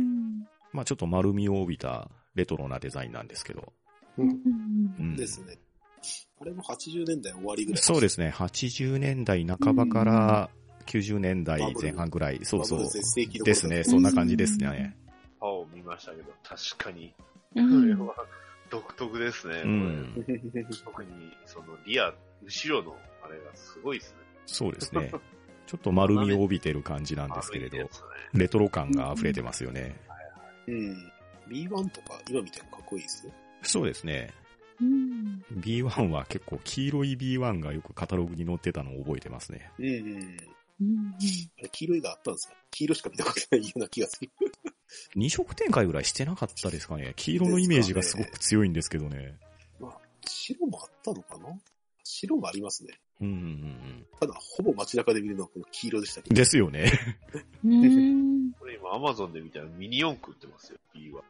[0.75, 3.73] まあちょっと丸みを帯びたレトロなデザインなんですけど。
[4.19, 5.57] うんうんーですね。
[6.41, 7.83] あれも80年代終わりぐらい。
[7.83, 10.51] そうですね、80年代半ばから
[10.87, 12.81] 90年代前半ぐらい、そうそう
[13.45, 14.97] ですね、そんな感じですね。
[15.41, 17.25] パオ見ましたけど、確かに、こ
[17.57, 18.15] うんれは
[18.69, 19.63] 独特ですね。
[19.65, 20.25] うん、
[20.85, 21.11] 特に、
[21.47, 24.17] その、リア、後ろの、あれがすごいですね。
[24.47, 25.13] そうですね。
[25.67, 27.79] ちょっと丸みを帯びてる感じなんですけれど
[28.35, 29.97] レトロ感が溢れてますよね。
[30.67, 31.13] うん。
[31.49, 33.27] B1 とか今見てもかっこいいです？
[33.27, 33.33] よ。
[33.63, 34.33] そうですね。
[34.81, 35.45] うん。
[35.53, 39.71] B1 は結構黄色い B1 がよくカタログに載ってたのを覚えてますね。
[39.79, 39.95] うんうん。
[40.81, 41.15] うん。
[41.59, 42.55] あれ、黄色いがあったんですか？
[42.71, 44.31] 黄色しか見たことないような気がする。
[45.15, 47.13] 二色展開ぐらいしてなかったですかね。
[47.17, 49.39] 黄色のイメージがすごく強いんですけどね。
[50.27, 51.57] 白もあったのかな？
[52.03, 52.99] 白もありますね。
[53.21, 56.35] うんうんうんただ、ほぼ街中で見るのはこの黄色でしたけうん。
[56.35, 56.39] ど。
[56.41, 56.91] ですよね。
[57.65, 58.53] うん。
[58.53, 61.23] これ今アマゾンで見たらミニ四駆売ってますよ、B は。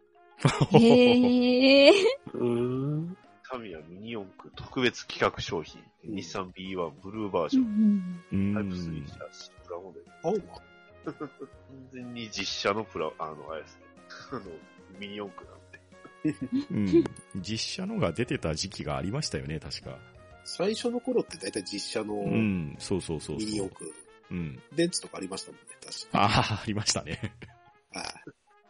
[0.79, 1.91] へえ。
[1.91, 3.17] うーん。
[3.49, 5.81] タミヤミニ四駆特別企画商品。
[6.07, 7.97] うん日産 B1 ブルーバージうョン。
[7.97, 8.53] ん。
[8.53, 9.07] うタイプ3ん。
[9.07, 10.07] 車シプラモデル。
[10.23, 10.41] 青は
[11.07, 11.31] 完
[11.93, 13.83] 全に実写のプラ、あの、あれですね。
[14.33, 14.41] あの、
[14.99, 15.61] ミニ四駆なん
[16.83, 16.95] で。
[16.97, 17.05] うん。
[17.41, 19.99] 実写のが出てた時期がありましたよね、確か。
[20.45, 22.77] 最初の頃って大体実写のうん。
[22.79, 23.67] そうそうそうミニそう。
[23.67, 23.93] 四駆、
[24.31, 24.63] うん。
[24.75, 27.35] 電池とかありましたもんね、確かああ、ありましたね。
[27.93, 28.03] は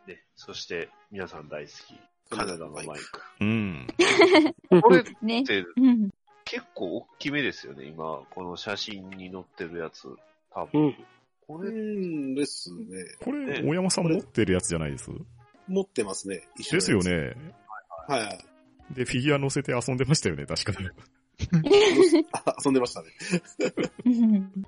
[0.07, 0.09] い。
[0.09, 3.21] で、そして、皆さん大好き、カナダのマイク。
[3.41, 3.87] うん。
[4.83, 5.45] これっね。
[5.45, 6.11] てうん。
[6.45, 8.23] 結構大きめですよね、今。
[8.31, 10.09] この写真に載ってるやつ。
[10.51, 10.87] 多う分。
[10.89, 10.95] ん。
[11.47, 13.05] こうれ、んですね。
[13.23, 15.11] これ、ね大山さん持ってるやつじゃないです？
[15.67, 16.47] 持ってますね。
[16.59, 16.99] 一緒ですよ。
[16.99, 17.35] ね。
[18.07, 18.39] は
[18.91, 18.95] い。
[18.95, 20.89] で、フィギュア乗せて遊んでましたよね、確かに。
[22.33, 23.09] あ、遊んでましたね。
[24.07, 24.67] うん。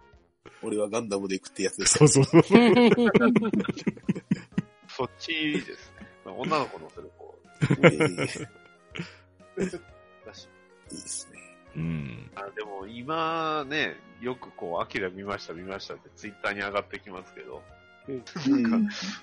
[0.62, 1.98] 俺はガンダムで行くってやつです。
[1.98, 2.42] そうそうそう。
[4.88, 6.06] そっちですね。
[6.24, 7.34] 女の子乗せる方
[7.70, 8.26] えー
[10.26, 10.48] だし。
[10.90, 11.40] いいですね。
[11.76, 12.30] うん。
[12.34, 17.62] あでも今ね、よくこう、アキラ見ました見ましたってツイッターに上がってきますけど、
[18.08, 18.22] うん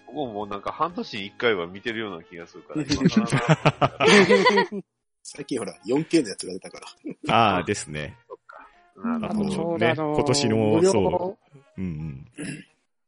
[0.07, 4.83] 僕ももうなんか半年に一回は見てるような気がするから、 今更な
[5.23, 6.81] 最近ほら、4K のやつが出たか
[7.27, 7.33] ら。
[7.33, 8.17] ああ、ですね。
[9.01, 11.37] あとちょうどね今年のそ
[11.77, 12.27] うんうん。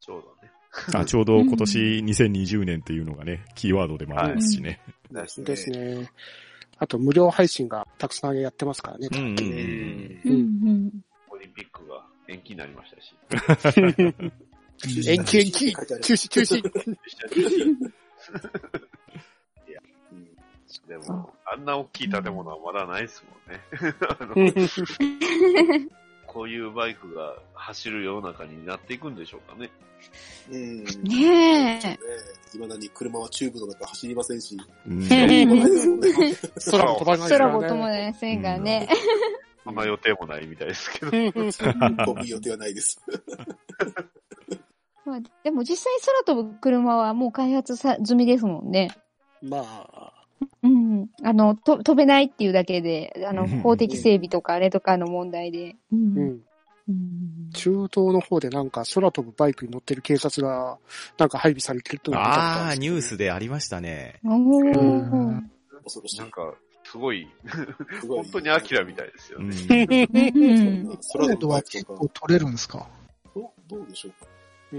[0.00, 0.50] ちょうどね。
[0.94, 4.80] あ、ちょうど今年2020年っていうのがね、キーワードでもありますしね。
[5.10, 5.70] ですです。
[5.70, 6.10] ね。
[6.78, 9.08] あと無料配信がたくさんやってますからね。
[9.12, 9.38] うんうんううん。
[9.38, 10.72] んう。
[10.72, 10.92] ん。
[11.30, 13.14] オリンピックが延期になりましたし。
[15.08, 16.90] 延期延期中止中止 う
[17.70, 17.78] ん
[20.86, 23.62] でも、あんな大きい建物はまだないですもんね。
[24.08, 24.34] あの
[26.26, 29.70] こういうバイクが走る世の中になっていくんでしょうかね。
[30.50, 30.84] うん。
[30.84, 31.88] ねえ。
[31.88, 31.98] ね
[32.54, 36.12] いまだに車はチューブの中走りませんし、うん飛ばないですもんね
[36.70, 37.98] 空も飛ばないですから空も飛ばね。
[37.98, 38.88] ないせんがね。
[39.64, 41.10] そんな予定もないみたいですけど。
[41.10, 43.00] 飛ぶ予定はないです。
[45.04, 45.92] まあ、でも実際
[46.24, 48.90] 空飛ぶ車はもう開発さ済みですもんね。
[49.40, 49.95] まあ、
[50.66, 51.08] うん。
[51.22, 55.76] あの、と飛べないっていうだけで、あの、うん法的整備とかあれとかの問題で。
[55.92, 55.96] う。
[55.96, 56.18] うんん。
[56.88, 60.78] うん中東の方でなんか空飛ぶバイクに乗ってる警察が
[61.18, 64.20] なんか配備されてるというああ、るんですけどニュースでありましたね。
[64.24, 65.50] おーなん。
[66.30, 67.26] か、すごい、
[68.06, 70.08] 本当にアキラみたいですようんね。
[70.12, 70.18] う
[70.92, 72.86] ん空高度は結構取れるんですか？
[73.34, 74.10] どどうでしょ
[74.72, 74.78] う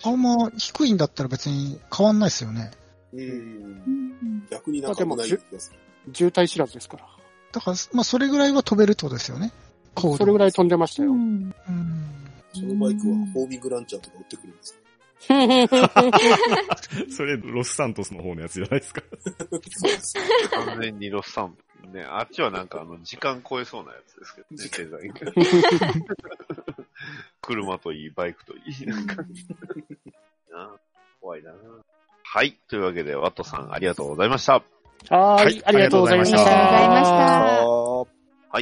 [0.00, 0.08] か。
[0.08, 2.70] あんま低いんだったら別に変わんないですよね。
[3.12, 4.46] うん。
[4.50, 4.94] 逆になん。
[4.94, 5.72] かもない気がす。
[6.12, 7.06] 渋滞知らずですから。
[7.52, 9.52] だから、まあそれぐらいは飛べるとですよね。
[9.96, 10.68] それぐらい飛ん。
[10.68, 11.12] でましたよ。
[11.12, 11.54] うん。
[12.54, 14.56] そのバイクはホーミングランチャーとか売ってくるん。
[14.56, 14.78] ですか
[17.16, 19.02] それ、ロスサントスの方のやつじゃないですか。
[19.70, 20.14] そうです。
[20.50, 21.88] 完全にロスサント。
[21.88, 22.68] ね、あっちはなん。
[22.68, 24.34] かあの、時間超えそうなやつです
[24.72, 26.04] けどね、デザイン。
[27.40, 28.86] 車といい、バイクといい。
[28.86, 29.06] なん。
[29.06, 29.16] か、
[31.20, 31.52] 怖いな
[32.34, 32.58] はい。
[32.66, 34.62] というわけで、ワットさん、ありがとうございました。
[35.14, 37.04] はいい、ありがとうございましありがとうございまた。
[37.04, 38.06] したあは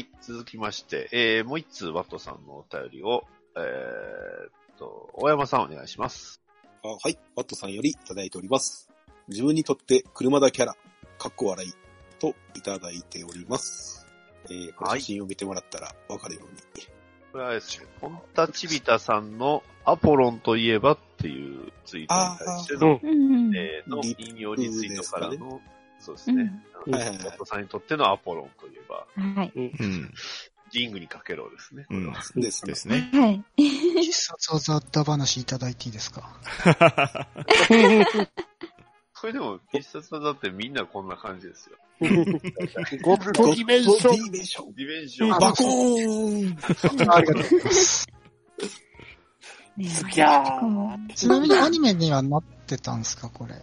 [0.01, 0.09] い。
[0.23, 3.23] 続きまして、えー、もう一通、ワットさんのお便りを、
[3.57, 6.43] えーっと、大山さんお願いします。
[6.83, 7.17] あはい。
[7.37, 8.91] ワットさんよりいただいております。
[9.29, 10.75] 自分にとって車田キャラ、
[11.17, 11.73] かっこ笑い、
[12.19, 14.05] といただいております。
[14.47, 17.00] えー、これ写真を見てもらったらわかるように。
[17.33, 23.57] これはですね、ポンタチビタさんのアポロンといえばっていうツイートに対しての、うん。
[23.57, 25.61] えーの引用リツイートからの、
[26.01, 26.43] そうですね。
[26.43, 26.47] う
[26.91, 29.53] んはいはいはいワットさんにとってのアポロンといえば、はい。
[29.55, 30.11] うん。
[30.73, 31.85] リングにかけろですね。
[31.91, 32.13] うん。
[32.37, 33.11] ですですね。
[33.13, 33.45] はい。
[33.59, 36.39] 必殺技だ話いただいていいですか？
[39.21, 41.77] これでも、必殺技ってみんなこんな感じですよ。
[43.03, 44.17] ゴッドディメンション。
[44.17, 44.75] ディメンション。
[44.75, 45.29] ディメンション。
[45.29, 46.57] バコーン
[47.13, 48.07] ありがとうございます。
[49.77, 53.55] ねすぎゃーちなみにアニメにはなってたんですかこれ。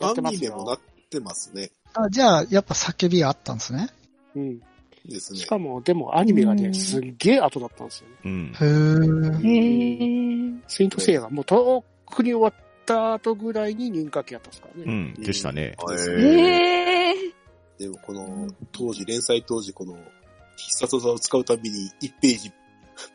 [0.00, 1.70] アニメもなってますね。
[1.92, 3.90] あ、じゃあ、やっぱ叫びがあったんですね。
[4.34, 4.60] うん。
[5.06, 5.46] ですねし。
[5.46, 8.16] かも、でもアニメがね、すっげえ後だったんですよね。
[8.24, 8.46] うん。
[8.46, 9.34] へー。
[9.36, 10.60] へー。
[10.68, 14.84] セイントセイヤがもうとっくに終わった後ぐらいに人気やったんですからね。
[14.86, 15.22] うん。
[15.22, 15.76] でしたね。
[15.88, 17.32] ですへねへー。
[17.78, 19.96] でもこの、当時、連載当時、この、
[20.56, 22.52] 必殺技を使うたびに1ページ、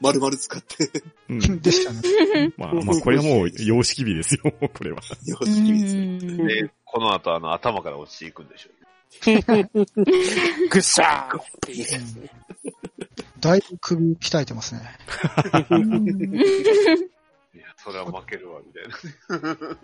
[0.02, 0.90] 丸々使って、
[1.30, 1.40] うん。
[1.62, 2.54] でしたね。
[2.58, 5.02] まあ、まあ、これはもう、 様式美ですよ、これは。
[5.24, 6.02] 様う式美ですね。
[6.04, 8.78] んで、この後あの頭から落ちていくんでしょうね。
[10.70, 12.30] ぐっしゃーっていう。
[13.40, 14.82] だいぶ首鍛えてますね。
[17.58, 19.58] いや、それは負けるわ、みたいな。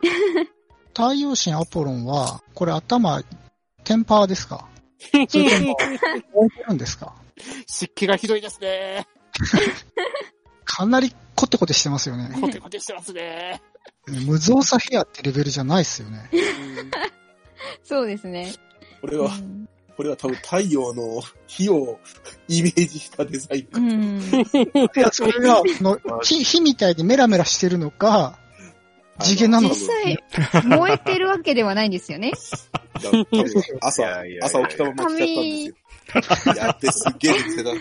[0.96, 3.24] 太陽神アポロンは、これ頭、
[3.84, 4.68] テンパーですか？
[5.00, 5.76] それとも、
[6.34, 7.16] 置いてるんですか
[7.66, 9.08] 湿気がひどいですね。
[10.66, 12.30] かなりコテコテしてますよね。
[12.40, 13.62] コテコテしてますね。
[14.08, 16.30] 無造作ヘアってレベルじゃないですよね。
[17.84, 18.54] そうですね。
[19.02, 22.00] これは、うんこれは多分太陽の火を
[22.48, 23.80] イメージしたデザインか。
[23.80, 24.20] うん。
[24.20, 28.40] いや、それが、あの火、火みたいにメラメラしてるのか、
[29.20, 29.88] 地毛なのか実。
[30.04, 30.18] 際、
[30.64, 32.32] 燃えてるわけではないんですよね。
[32.94, 33.28] 多分
[33.82, 35.26] 朝いやいやい、や朝起きたまま来ちゃったんで
[36.36, 36.56] すよ。
[36.56, 37.80] やってすっげえ見てたって。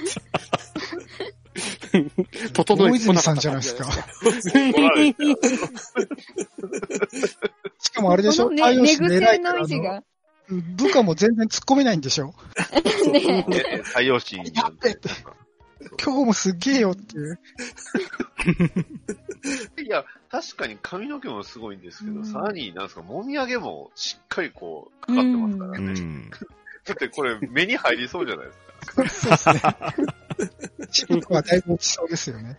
[2.52, 3.84] 整えてこなかった大泉さんじゃないですか。
[3.84, 5.24] 怒られて
[7.78, 8.44] しかもあれでしょ？
[8.46, 10.02] この太陽ね、寝の位置が。
[10.60, 12.34] 部下も全然突っ込めないんでしょ
[13.10, 14.98] ねえ太陽神なんて。
[16.02, 17.40] 今日もすっげえよっていう。
[19.82, 25.92] いや、確かに髪の毛もすごいんですけど、うんさらに、なんですか、もみあげもしっかりこう、かかってますからうね。
[26.00, 26.30] ん。
[26.84, 28.52] だってこれ、目に入りそうじゃないで
[29.08, 29.94] すか。
[30.90, 32.56] 視力はだいぶ落ちそうですよね。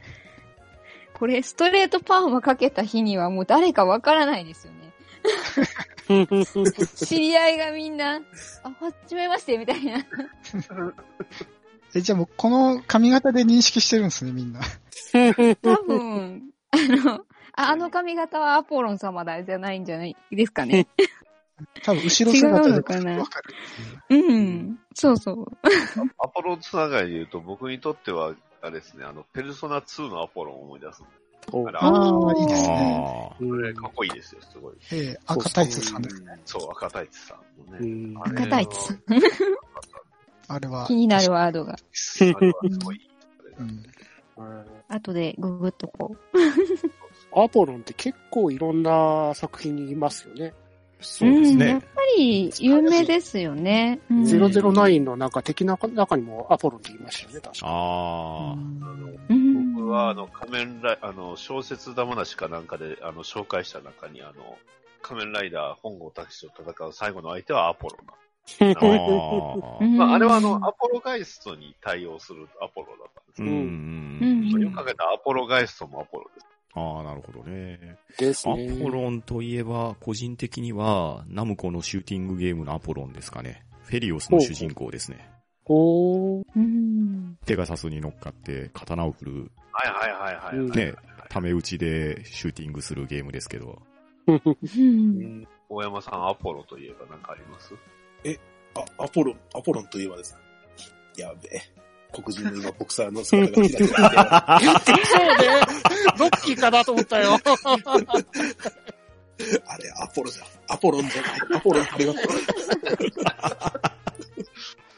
[1.14, 4.94] これ、ストレートパーマかけた日にはもう誰かわからないですよね。
[6.96, 8.22] 知り合いがみんな、
[8.64, 10.06] あ、はじめまして、みたいな。
[11.96, 14.62] え、じゃあもうこの髪型で認識してるんですね、みんな。
[15.62, 17.14] 多分、あの、
[17.56, 20.88] ああの髪型はアポロン様だ、じゃないんじゃないですかね。
[21.84, 23.56] 多分後ろ姿で違うのかなわかる。
[24.10, 24.80] うん。
[24.96, 25.46] そうそう。
[26.18, 31.04] アポロつながりで言うと、僕にとっては、あれですね、あの、ペルソナ2のアポロンを思い出す
[31.52, 33.30] あれ、ああ、いいですね。
[33.32, 33.38] ああ。
[33.38, 34.74] これかっこいいですよ、すごい。
[34.92, 36.24] ええ赤タイツさんです。
[36.46, 37.36] そう、赤タイツさ
[37.80, 38.16] んね。
[38.26, 38.98] 赤タイツさん。
[40.48, 40.86] あれは。
[40.88, 41.74] 気になるワードが。
[41.74, 43.02] あれはすごいいい。
[43.60, 43.84] うん。
[44.90, 46.16] 後でググっとこ
[47.36, 50.54] アポロンって結構いろんな作品にいますよね。
[51.00, 51.88] そうですうんやっね。
[51.96, 54.00] ぱり有名ですよね。
[54.10, 57.68] うん009のなんか敵の中にもアポロンって言いましたよね、確か。
[57.68, 58.54] ああ。
[59.30, 59.43] うん
[59.84, 64.58] 僕は、あの、仮面ライ、あの、小説だ話かなんかで、あの、紹介した中に、あの、
[65.02, 68.14] 仮面ライダー本郷武史と戦う最後の相手はアポロな。
[68.60, 74.50] あまあ、あれはあの、アポロガイストに対応するアポロだったんですうけど、ん。
[74.52, 76.48] それをかけたアポロガイストもアポロです。
[76.76, 77.98] ああ、なるほどね。
[78.18, 78.78] ですアね。
[78.82, 83.66] ポロンといえば、個人的には、ナムコのシューティングゲームのアポロンですかね。
[83.84, 85.33] フェリオスの主人公ですね。
[85.66, 86.44] おー。
[86.56, 87.38] うん。
[87.46, 90.78] ペガサスに乗っかって刀を振る、はいはいはいはい、はい。
[90.78, 90.94] ね、
[91.30, 93.82] ため打ちでシューティングするゲームですけど。
[94.28, 97.74] うん大山さん、アポロといえば何かあります？
[98.76, 100.40] あ、アポロン、アポロンといえばですね。
[101.18, 101.62] やべえ。
[102.12, 105.36] 黒人の今、ボクサーの姿がちらちら見てそうね。
[106.20, 107.34] ロッキーかなと思ったよ。
[109.66, 110.48] あれ、アポロじゃん。
[110.70, 111.40] アポロンじゃない。
[111.56, 112.24] アポロン、ありがとう。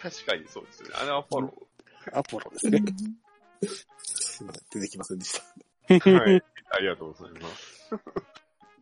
[0.05, 0.93] 確かにそうですよね。
[1.01, 1.51] あれアポロ。
[2.13, 2.83] アポロですね。
[4.03, 5.41] すいません出てきませんでした。
[6.11, 6.43] はい。
[6.69, 7.95] ありがとうございます。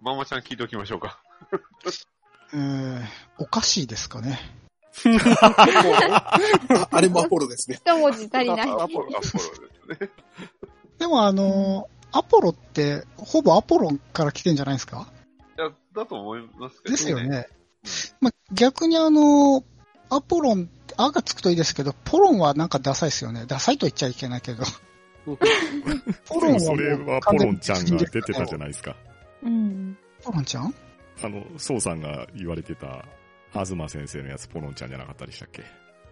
[0.02, 1.24] ママちゃん聞いておきましょうか。
[2.54, 3.02] えー
[3.38, 4.38] おかしいですかね。
[5.42, 7.78] ああれもアポロですね。
[7.78, 8.70] 一文字足りない。
[8.70, 9.38] アポロ、アポロです
[10.02, 10.10] ね。
[11.00, 15.08] でもあのーアポロって、ほぼアポロンから来てんじゃないですか？
[15.58, 17.48] いや、だと思いますけどですよね。
[18.20, 19.64] まあ、逆にあのー
[20.10, 23.46] アポロン、あがつくといいですけど、ポロンはなんかダサいですよね。
[23.48, 24.64] ダサいと言っちゃいけないけど。
[25.26, 28.96] ポロンは それはポロンちゃんが出てたじゃないですか。
[29.44, 29.98] うん。
[30.24, 30.74] ポロンちゃん？
[31.24, 33.06] あの、ソウさんが言われてた、
[33.54, 35.64] 東先生のやつポロンちゃんじゃなかったでしたっけ？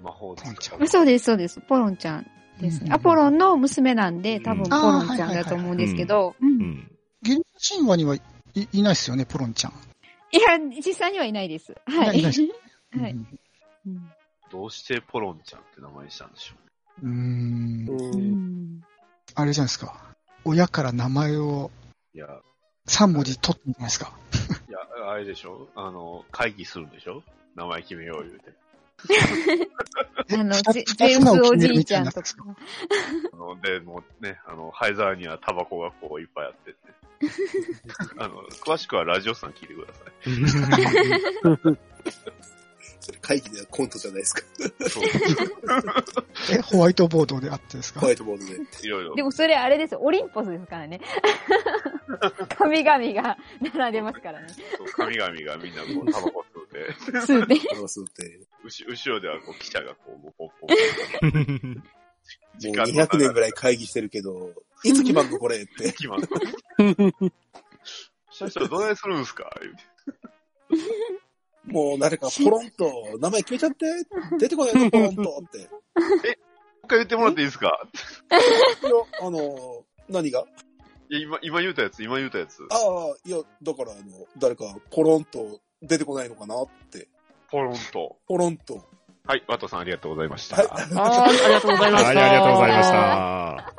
[0.01, 1.61] 魔法ですポロンちゃかあそうです、そうです。
[1.61, 2.27] ポロンちゃん
[2.59, 2.87] ですね。
[2.87, 6.91] うんアポロンの娘なんで、多分うんポロンちゃんだと思うんですけど、ううんん。
[7.21, 8.21] 現実神話にはい、
[8.73, 9.73] いないですよね、ポロンちゃん。
[10.33, 11.75] いや、実際にはいないです。
[11.85, 12.23] はいい。
[12.23, 12.41] ないです
[12.99, 13.11] はい。
[13.11, 13.27] うん
[13.87, 14.11] うん
[14.51, 16.55] どうしてポロンちゃんって名前にしたんでしょ
[17.03, 17.85] ううーん。
[17.87, 18.83] ううんん
[19.35, 19.95] あれじゃないですか。
[20.43, 21.71] 親から名前を
[22.13, 22.27] いや、
[22.87, 24.11] 3文字取ってんじゃないですか。
[24.67, 24.79] いや、
[25.09, 25.69] あれでしょ？
[25.75, 27.23] あの、会議するんでしょ？
[27.55, 28.53] 名前決めよう言うて。
[30.37, 32.23] あの、二つゼゼウスおじいちゃんとか。
[33.33, 36.81] あの、で、もうね、あの、灰皿にはタバコがこういっぱいあってって。
[38.17, 41.77] あの、詳しくはラジオさん聞いてください。
[43.01, 44.43] それ会議ではコントじゃないですか。
[44.89, 45.03] そう。
[46.53, 47.99] え、ホワイトボードであってですか？
[48.01, 48.53] ホワイトボードで。
[48.83, 49.23] いろいろで。
[49.23, 51.01] もそれあれですよ、オリンポスですからね。
[52.57, 53.37] 神々が
[53.73, 54.47] 並んでますからね。
[54.95, 57.59] 神々がみんなこう、タバコ吸うて、そうね。
[57.69, 58.39] この数って。
[58.63, 61.83] 後後ろではこう、記者がこう、 もうポッポッもう
[62.59, 65.91] 200年ぐらい会議してるけど、いつ決まんのこれって。
[65.93, 66.27] 決まんの。
[68.29, 69.49] 社長どないするんすか？
[71.65, 73.85] もう誰かポロンと、名前決めちゃって、
[74.39, 75.59] 出てこないのポロンとって。
[75.59, 75.79] いもう
[76.85, 77.67] 一回言ってもらっていいですか？
[78.29, 78.39] や、
[79.21, 80.45] あの、何が？
[81.09, 82.63] いや、今、今言うたやつ、今言うたやつ。
[82.69, 84.01] ああ、いや、だからあの、
[84.37, 87.07] 誰かポロンと出てこないのかなって。
[87.49, 88.17] ポロンと。
[88.27, 88.83] ポロンと。
[89.25, 90.55] はい、ワトさんありがとうございました。
[90.55, 92.07] はいはい、はい、ありがとうございました。
[92.07, 93.73] はい、ありがとうございました。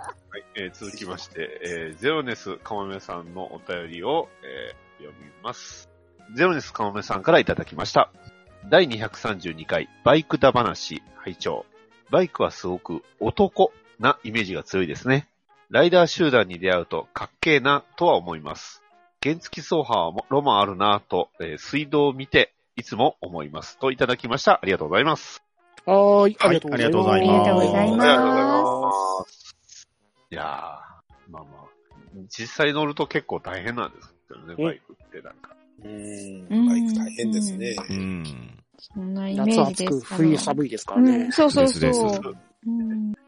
[0.54, 5.90] えー続きまして、えーゼロネスかもめさんのお便りを、えー読みます。
[6.34, 8.10] ゼロネスかもめさんからいただきました。
[8.68, 11.66] 第232回バイクだ話拝聴
[12.10, 15.28] バイクはすごく男なイメージが強いですね。
[15.70, 18.82] ライダー集団に出会うとかっけえなとは思います。
[19.22, 23.78] 原付走破はロマンあるなと、えー水道を見ていつも思います。
[23.78, 24.60] といただきました。
[24.62, 25.42] ありがとうございます。
[25.86, 27.08] はーい、ありがとうございます。
[27.08, 28.80] はいありがとうございありがとうございありがとうございま
[29.22, 29.88] ます。
[30.30, 30.46] いやー、
[31.30, 31.44] まあまあ、
[32.28, 35.56] 実際乗ると結構大変なんですけどね、うんバイクってなんか。
[35.80, 37.74] うーうんん、バイク大変ですね。
[37.88, 38.24] うん。
[38.78, 38.90] す。
[38.94, 40.16] そんなイメージ夏暑く、ですから。
[40.16, 41.32] 冬寒いですからねうん、。
[41.32, 42.36] そうそうですですそう。
[42.66, 43.12] うん。
[43.12, 43.18] で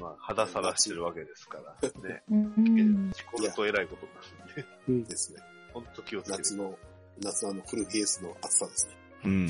[0.00, 2.22] まあ、肌さらしてるわけですからね。
[2.30, 3.10] うん。
[3.12, 4.54] 事故ると偉いことにな
[4.88, 5.40] るんで、ですね。
[5.72, 6.38] ほんと気をつけて。
[6.38, 6.78] 夏の、
[7.22, 8.94] 夏のあのフルフェイスの暑さですね。
[9.24, 9.48] うん。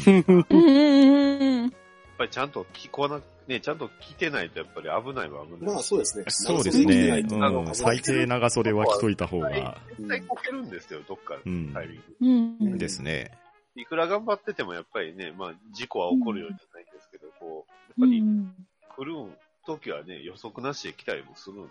[0.50, 1.72] うん。
[2.14, 5.74] やっぱりちゃんと着こな、ね、ちゃんと着てないとやっぱり危ないは危ない。
[5.74, 6.24] まあそうですね。
[6.28, 7.18] そうですね。
[7.18, 7.74] いとうん。
[7.74, 12.66] 最低長袖は着といた方が、絶対こけるんですよ、どっかのうんタイミング。
[12.66, 12.78] うん。
[12.78, 13.32] ですね。
[13.74, 17.66] いくら頑張っててもやっぱりね、まあ事故は起こるようじゃないんですけど、こ
[17.98, 18.54] う、うやっぱりん。
[18.96, 19.14] 来る
[19.66, 21.70] 時はね、予測なしで来たりもするんで、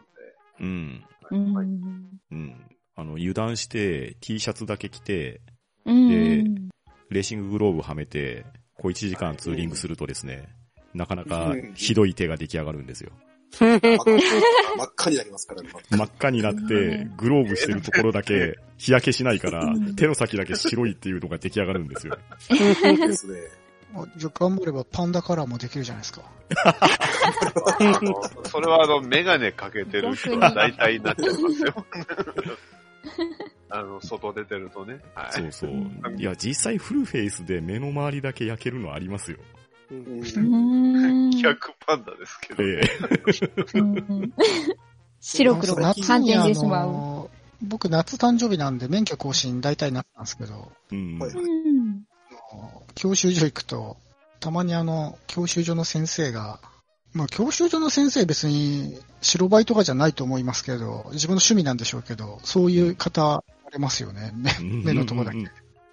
[0.59, 1.03] うん。
[1.31, 1.53] うん。
[1.53, 2.77] はいうん。
[2.95, 5.39] あの、油断して T シャツだけ着て、
[5.85, 6.69] うん。
[7.09, 8.45] レーシンググローブはめて、
[8.77, 10.49] 小1時間ツーリングするとですね、
[10.93, 13.11] なかなかひどい手が出来上がるんですよ。
[13.59, 13.79] 真っ
[14.97, 15.69] 赤になりますからね。
[15.89, 22.17] 真っ赤になって、グローブしてるところだけ日焼けしないから、手の先だけ白いっていうのが出来上がるんですよ。
[22.49, 23.39] ですね。
[23.95, 26.23] あじゃあ頑張ればパンダカラーもできるじゃないですか。
[28.49, 31.85] それはあの、メガネかけてる人が大体になっちゃいますよ。
[33.73, 34.99] あの、外出てるとね。
[35.15, 35.31] はい。
[35.31, 35.71] そうそう。
[36.15, 39.39] いや、実際フルフェイスで目の周りだけ焼けるのありますよ。
[39.89, 41.29] うんうん。
[41.31, 41.55] 100
[41.85, 42.63] パンダですけど。
[42.63, 42.81] え
[43.73, 44.33] えうん
[45.19, 46.91] 白黒が夏反にあ転しまう。
[46.91, 47.29] の、
[47.61, 51.19] 僕夏誕生日なんで免許更新大体なったんですけど、うん。
[52.93, 53.97] 教習所行くと、
[54.41, 56.59] たまにあの、教習所の先生が、
[57.13, 64.31] まあ教習所の先生別に白バイとかじゃないと思いますけど、自分の趣味なんでしょうけど、そういう方、ありますよね。
[64.61, 65.37] 目目のとこだけ。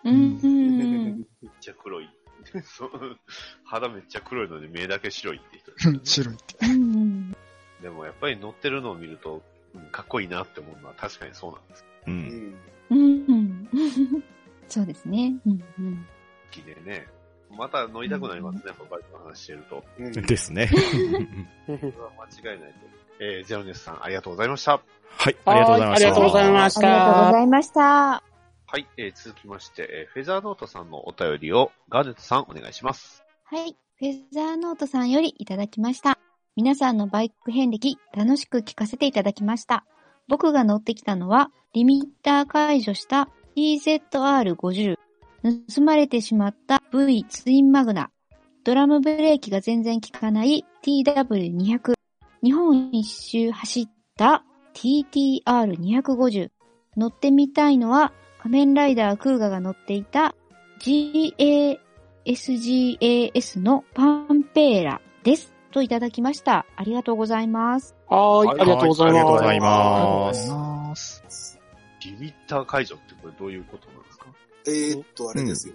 [0.04, 0.38] うん。
[1.42, 2.10] めっちゃ黒い。
[2.64, 2.90] そ う
[3.64, 6.66] 肌めっちゃ黒いのに目だけ白いって人ですよね、 白いって。
[6.66, 7.36] うん。
[7.82, 9.42] でもやっぱり乗ってるのを見ると、
[9.74, 11.84] うんかっこいいなって思うのは確かにそうなんです。
[12.06, 12.10] う。
[12.10, 13.68] うんんうん。
[14.68, 15.40] そうですね。
[15.46, 15.64] うん。
[15.78, 16.06] うん
[16.46, 17.06] 好きでね。
[17.50, 19.84] また乗りたくなりますね、やっぱバイクの話してると。
[19.98, 20.68] うんですね。
[21.66, 22.10] それは
[22.42, 22.78] 間違いないと。
[23.20, 24.72] えー、ゼロネスさん、ありがとうございました。
[24.72, 26.06] はい、ありがとうございました。
[26.06, 27.42] ありがとうございましありがとうござた。
[27.42, 27.80] いました。
[27.82, 33.22] はい、えー続きまして、えーフェザーノートさんのお便りをガーネットさんお願いします。
[33.44, 33.76] はい。
[33.96, 36.18] フェザーノートさんよりいただきました。
[36.56, 39.84] 皆さんのバイク遍歴、楽しく聞かせていただきました。
[40.28, 44.96] 僕が乗ってきたのは、リミッター解除した TZR50。
[45.74, 48.10] 盗まれてしまった V ツインマグナ。
[48.64, 51.99] ドラムブレーキが全然効かない TW200。
[52.42, 56.50] 日本一周走った TTR250。
[56.96, 60.34] 乗ってみたいのは仮面ライダークーガが乗っていた
[60.80, 61.78] GA
[62.24, 65.52] SGAS のパンペーラです。
[65.70, 66.66] といただきました。
[66.76, 67.94] ありがとうございます。
[68.08, 69.12] はーい、ありがとうございます。
[69.12, 70.50] ありがとうございす。
[70.50, 71.60] ます。
[72.04, 74.26] リミッター解除ってこれどういうことなんですか？
[74.66, 75.74] えーっと、あれですよ。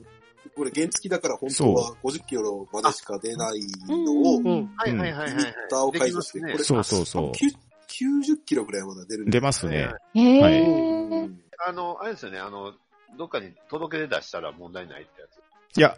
[0.56, 4.72] これ原付だから本当は50キロまでしか出ないのを、リうん。
[4.78, 7.32] はいはいはいミッターを解除して、これそうそうそう。
[7.32, 9.90] 90キロぐらいまで出る出ますね。
[10.14, 10.42] へー。
[10.42, 12.74] はいうんあの、あれですよね、あの、
[13.18, 15.28] どっかに届け出出したら問題ないってや
[15.74, 15.78] つ。
[15.78, 15.98] いや、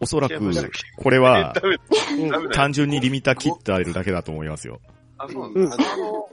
[0.00, 0.34] おそらく
[0.96, 1.54] これは
[2.54, 4.80] 単純にリミッター切ってあるだけだと思いますよ。
[5.18, 5.76] あ、そうなんうんだ。
[5.76, 6.28] あの、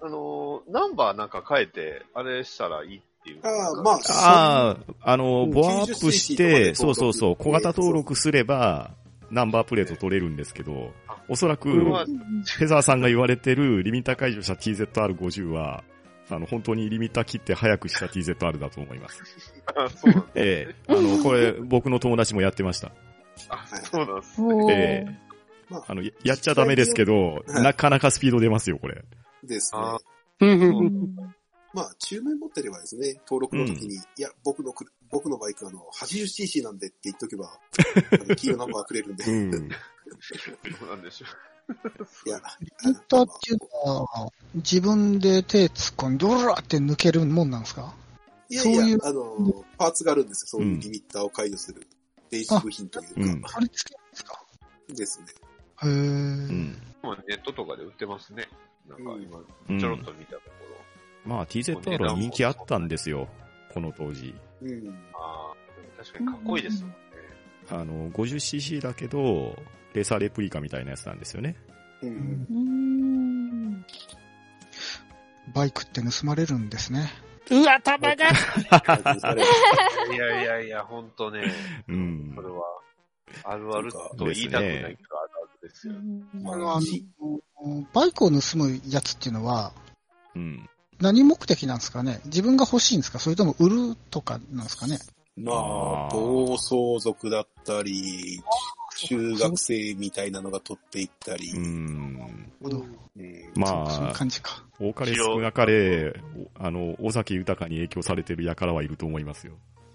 [0.00, 3.40] あの、ナンバーなんか変えて、あれしたらいいっていう。
[3.42, 8.92] ああ、まあ、ああ、あの、うんボアアップして、90cc そうそうそう、小型登録すれば、
[9.30, 15.84] ナンバープレート取れるんですけどあ、おそらく、フェザーさんが言われてるリミッター解除した TZR50 は、
[16.30, 19.22] あの、本当にリミッター切って早くした TZR だと思います。
[19.74, 22.92] あそうなんだええあの、これ、僕の友達もやってました。
[23.48, 24.42] あ、そうなんです。
[24.42, 25.28] おーええ
[25.70, 29.04] まあ、あの、ややっちゃダメですけど、はいなかなかスピード出ますよ、これ。
[29.44, 29.74] です
[30.40, 31.20] ね。
[31.74, 37.46] あうんうんううんんまあ、中面持ってればですね、登録の時に、いや、僕のくる、僕のバイクあの、80cc なんでって言っとけば、
[38.12, 39.24] あの黄色ナンバーくれるんで。
[39.24, 39.50] うん。
[39.68, 39.76] ど
[40.86, 41.26] うなんでしょ
[42.26, 42.40] いや、
[42.86, 47.94] インターっていうのは、自分で手突っ込んで、ドラーって抜けるもんなんですか？
[48.48, 50.46] いやいや、そういうあの、パーツがあるんですよ。
[50.48, 51.86] そういうリミッターを解除する。
[52.30, 54.42] 電子部品というか、うん貼り付けるんですか？
[54.88, 55.26] ですね。
[55.82, 55.90] へー。
[55.90, 56.76] うん。
[57.02, 57.06] う。
[57.06, 58.48] まあネットとかで売ってますね。
[58.88, 59.38] なんか今、
[59.68, 60.87] うんちょろっと見たところ。
[61.24, 63.28] まあ TZR は人気あったんですよ、
[63.72, 64.34] この当時。
[64.62, 64.68] うん。
[65.14, 66.96] ああ、でも確かにかっこいいですもんね。
[67.70, 69.56] あの、50cc だけど、
[69.94, 71.56] レーサーレプリカみたいなやつなんですよね。
[72.02, 72.10] うん。
[72.10, 73.84] うーん
[75.54, 77.08] バイクって盗まれるんですね。
[77.50, 78.18] うわ、玉がい
[80.16, 81.42] やいやいや、ほんとね、
[81.88, 82.48] うんこれ。
[82.48, 82.62] は、
[83.44, 85.94] あるあると言いたくないけど、あるあるですよ。
[86.34, 87.40] まあの、あじの、
[87.94, 89.72] バイクを盗むやつっていうのは、
[90.34, 90.68] うん。
[91.00, 92.20] 何目的なんですかね？
[92.26, 93.18] 自分が欲しいんですか？
[93.18, 94.98] それとも売るとかなんですかね？
[95.36, 98.42] まあ、あー暴走族だったり、
[98.96, 102.14] 中学生みたいなのが取っていったり、うん。
[102.18, 102.32] なる
[102.62, 102.78] ほど。
[102.78, 104.64] うんまそういうあ、感じか。
[104.80, 106.20] 多かれ少なかれ、
[106.58, 109.54] おあの、尾崎豊に影響されてる輩はいると思いますよ。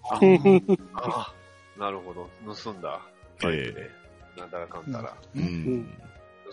[0.10, 0.20] あ
[0.96, 1.34] あ、
[1.78, 2.30] なるほど。
[2.54, 3.02] 盗んだ。
[3.42, 3.90] バイクで。
[4.38, 5.14] なんだらかんだら。
[5.36, 5.86] うねん。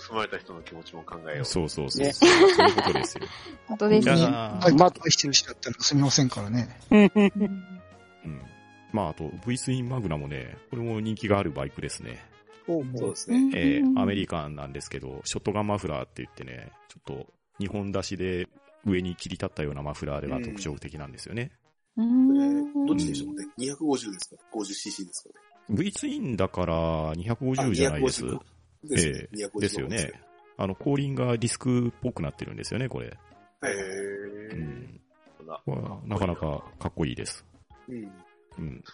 [0.09, 1.45] 盗まれた人の気持ちも考えよう。
[1.45, 2.07] そうそうそう。
[2.07, 3.27] ねそういうことですよ。
[3.67, 4.17] 本当ですね。
[4.17, 6.79] いやバイーク愛してる人だったら盗みませんからね。
[6.91, 8.43] うんうんうん。
[8.93, 12.25] まあ、あと、V スインマグナもね、これも人気があるバイクですね。
[12.67, 13.51] そうですね。
[13.55, 18.49] えーアメリカンなんですけど、ショットガンマフラーって言ってね、ちょっと2本出しで
[18.85, 21.53] 上に切り立ったようなマフラーが特徴的なんですよね。
[21.97, 23.47] うんーどっちでしょうね。
[23.59, 25.35] 250ですか ?50cc ですかね。
[25.71, 28.25] V ツインだから250じゃないです？
[28.85, 29.29] 250ですね。
[29.33, 30.13] え250ですよね。
[30.57, 33.07] あの、後輪がディスクっぽくなってるんですよね、これ。
[33.07, 35.01] へうーん。
[36.07, 37.45] なかなかかっこいいです。
[37.89, 38.13] うん。
[38.59, 38.85] うん。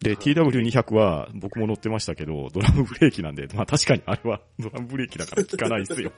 [0.00, 6.12] で、TW200 は僕も乗ってましたけど、ドラムブレーキなんで、まあ確かにあれはドラムブレーキだから効かないですよ。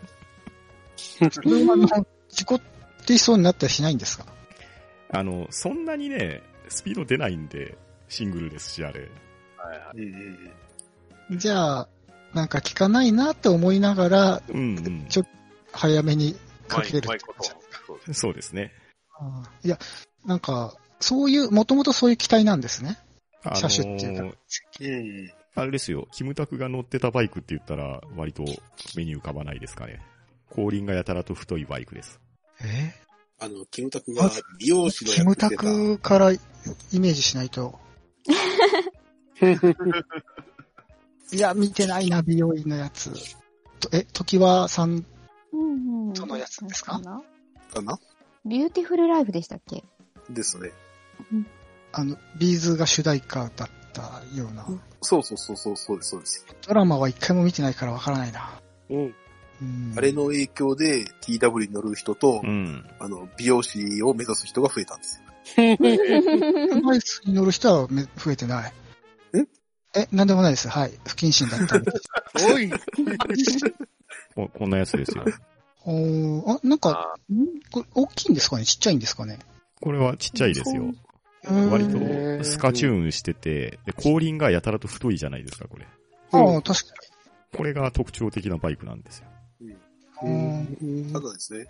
[0.97, 1.31] それ
[2.29, 2.61] 事故っ
[3.07, 4.27] てしそうになったりしないんですか？
[5.11, 9.01] あの、そんなにね、スピード出ないんで、シングルですし、あれ。
[9.57, 9.93] はいは
[11.31, 11.37] い。
[11.39, 11.89] じゃあ、
[12.35, 15.07] なんか効かないなって思いながら、うんうん。
[15.09, 15.25] ちょ
[15.73, 17.51] 早めにかけれるって感じ。
[17.87, 18.73] そうですそうですね。
[19.65, 19.79] いや、
[20.25, 22.99] なんか、そういう、もともとそういう機体なんですね。
[23.45, 24.25] あの車種っていうか
[24.81, 25.33] うん。
[25.55, 28.45] あれですよ、キムタクが乗ってたバイクって言ったら、割と
[28.95, 30.01] 目に浮かばないですかね。
[30.51, 32.21] 後輪がやたらと太いバイクです。
[32.63, 32.95] え？
[33.41, 35.51] あの、キムタクが美容師のキムタ。
[35.51, 36.41] クからイ
[36.95, 37.79] メージしないと。
[41.33, 43.13] いや、見てないな、美容院のやつ。
[43.81, 45.05] とえ、時はさん、
[45.53, 47.01] うんうんそのやつですか？
[47.01, 47.01] か
[47.83, 47.99] な？
[48.47, 49.85] ビューティフルライフでしたっけ？
[50.31, 50.71] ですね。
[51.93, 54.03] あの、ビーズが主題歌だった
[54.35, 54.67] ような。
[55.03, 56.47] そうそうそうそう、そうです、そうです。
[56.67, 58.61] ドラマは一回も見てないからわからないな。
[58.91, 59.15] うん
[59.61, 62.85] うんあれの影響で TW に乗る人と、うん。
[63.01, 66.83] あの、美容師を目指す人が増えたんですよ。
[66.83, 68.73] バイスに乗る人はめ増えてない。
[69.95, 70.69] えなんでもないです。
[70.69, 70.93] はい。
[71.07, 71.93] 不謹慎だったんで。
[72.53, 72.71] おい
[74.35, 75.25] こ こんなやつですよ。
[75.85, 77.15] おーあ、なんか、
[77.71, 78.65] これ、大きいんですかね？
[78.65, 79.39] ちっちゃいんですかね？
[79.81, 80.83] これはちっちゃいですよ。
[80.83, 80.99] うん
[81.71, 85.87] 割とスカチューンしてて、で後輪がやたらと太いじゃないですか、これ。
[86.33, 86.95] ああ、確か
[87.57, 89.27] これが特徴的なバイクなんですよ。
[89.61, 89.77] に。
[90.23, 91.69] うんただですね、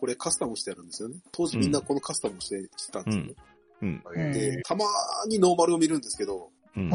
[0.00, 1.16] これカスタムしてあるんですよね。
[1.30, 3.34] 当時みんなこのカスタムをしてしてたんですよね。
[3.82, 4.02] うん。
[4.04, 4.10] あ。
[4.10, 6.90] うんで、たまーにノーマルを見るんですけど、うん。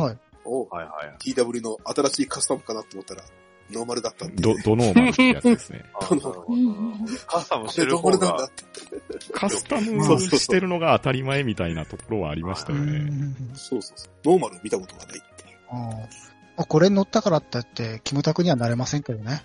[0.50, 0.64] はい。
[0.64, 1.18] おはいはい。
[1.34, 3.24] TW の新しいカスタムかなと思ったら、
[3.72, 4.42] ノーマルだったんで。
[4.44, 5.84] ド、ドノーマルってやつですね。
[7.28, 8.64] カスタムしてる方がっ、て。
[9.34, 12.92] カスタムしてるのが当たり前みたいなところはありましたよね。
[13.00, 14.10] うんそうそうそう。
[14.32, 15.58] ノーマルを見たことがないっていう。
[16.58, 19.44] あこれ乗ったからってって、キムタクにはなれませんけどね。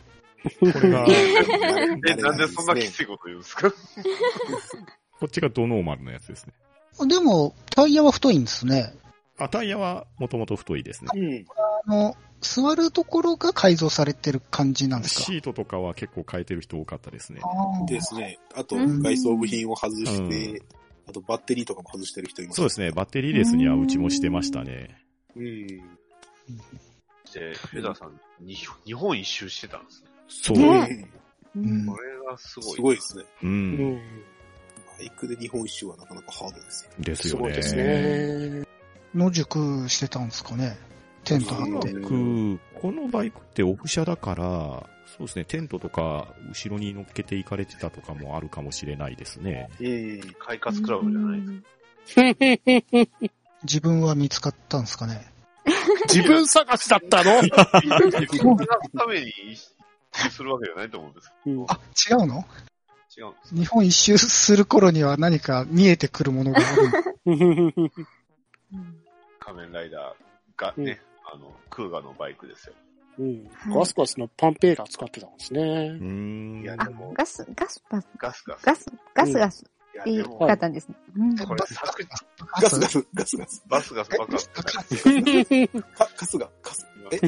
[0.60, 1.04] これが、
[2.08, 3.70] え、なんでそんなきついこと言うんですか？
[5.18, 6.52] こっちがドノーマルのやつですね。
[7.08, 8.94] でも、タイヤは太いんですね。
[9.40, 11.10] あ、タイヤはもともと太いですね。
[11.14, 11.46] うん。
[11.86, 15.24] あの、座るところが改造されてる感じなんですか？
[15.24, 17.40] シートとかは結構変えてる人多かったですね。
[17.88, 18.38] ですね。
[18.54, 20.58] あと、うん外装部品を外して、うん
[21.08, 22.56] あとバッテリーとかも外してる人います。
[22.56, 22.92] そうですね。
[22.92, 24.96] バッテリーレースにはうちもしてましたね。
[25.34, 25.66] うん。
[25.66, 25.82] で、
[27.54, 30.08] フェザーさん、に日本一周してたんですね。
[30.28, 30.58] そう。
[30.58, 31.08] ね
[31.56, 32.74] うんこれがすごい。
[32.76, 33.24] すごいですね。
[33.42, 33.46] う。
[33.46, 33.96] うんん。
[33.96, 36.90] バイクで日本一周はなかなかハードですよ。
[37.00, 37.38] ですよね。
[37.38, 38.66] すごいですね。
[39.14, 40.78] 野宿してたんですかね。
[41.24, 41.92] テント張って。
[41.92, 44.44] 僕、このバイクってオフ車だから、
[45.06, 49.68] そうですね、テントとか後ろに乗っけていかれてたとかもあるかもしれないですね。
[49.80, 51.52] ええ快活クラブじゃないで
[52.06, 53.30] すか。
[53.64, 55.26] 自分は見つかったんですかね。
[56.08, 57.42] 自分探しだったの？
[57.42, 59.70] 自分がために一
[60.14, 61.66] 周するわけじゃないと思うんですけど。
[61.68, 61.80] あ、
[62.10, 62.46] 違うの？
[63.16, 63.54] 違うんです。
[63.54, 66.62] 日本一周する頃には何か見えてくるものがあ
[67.26, 67.26] る。
[69.38, 71.00] 仮面ライダーがね、
[71.32, 72.74] あの、クーガのバイクですよ。
[73.18, 75.64] うんガスガスのパンペーラー使ってたんですねう。
[75.64, 76.60] ーん。
[76.60, 78.64] あいやでも、ガス、ガスパス、ガスガス。
[78.64, 79.64] ガス、ガスガス
[80.06, 80.94] いい方ですね。
[81.16, 82.06] うんこれ、作
[82.60, 83.64] ガスガス、ガスガス。
[83.68, 84.48] バスガスバカス。
[84.50, 84.62] か、
[86.16, 86.86] カスが、カス。
[87.12, 87.18] え？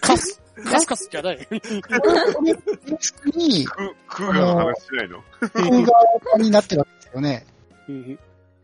[0.00, 1.38] カス、カスカスじゃない。
[3.34, 5.22] に、ククーガの話しないの？
[5.40, 7.46] 空側になってるわけですよね。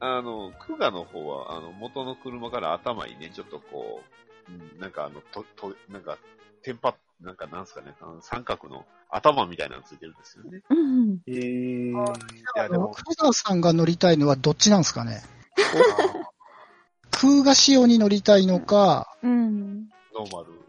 [0.00, 4.02] うんあの、クーガの方は、あの、元の車から頭にね、ちょっとこ
[4.48, 6.18] う、うんなんかあの、と、と、なんか、
[6.62, 10.62] テンパ、なんかなんすかね、あの三角の頭みたいなのついてるんですよね。
[10.70, 11.18] うん。
[11.26, 11.92] ええい
[12.56, 15.22] や、でも、空川さんが乗りたいのはどっちなんですかね？
[17.10, 19.88] クウガ仕様に乗りたいのか、うん。
[20.14, 20.60] ノーマル。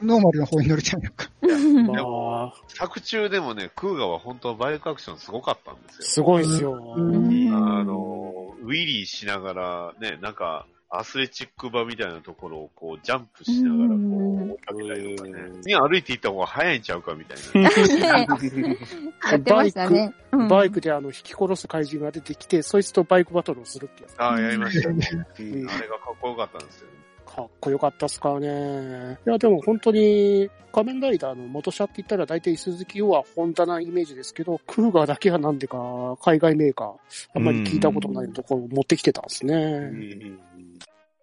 [0.00, 1.30] ノーマルの方に乗りたいのか。
[1.42, 6.02] うんまであ、作中でもね、クウガは本当はバイクアクションすごかったんですよ。
[6.02, 6.72] すごいですよ。
[6.96, 8.31] うんあの、
[8.62, 15.40] ウィリーしながら、ね、なんか、アスレチック場みたいなところをこう、ジャンプしながらこう追いかけたりとかね。
[15.40, 15.60] うん。
[15.62, 17.62] に歩いていった方が早いんちゃうかみたいな。
[17.62, 20.14] やってましたね。
[20.32, 20.48] うん。
[20.48, 24.20] バイクであの、引き殺す怪人が出てきて、そいつとバイクバトルをするってやつ。
[24.20, 25.08] ああ、やりましたね。
[25.38, 25.70] うん。
[25.70, 26.66] あれがかっこよかったん。
[26.66, 27.01] ですよね。
[27.34, 29.18] かっこよかったっすからね。
[29.26, 35.78] いや、でも本当に、仮面ライダーの元車って言ったら大体鈴木はホンダなイメージですけど、クーガーだけはなんでか
[36.22, 36.96] 海外メーカー、
[37.34, 39.54] あんまり聞いたことないところを持ってきてたんですね。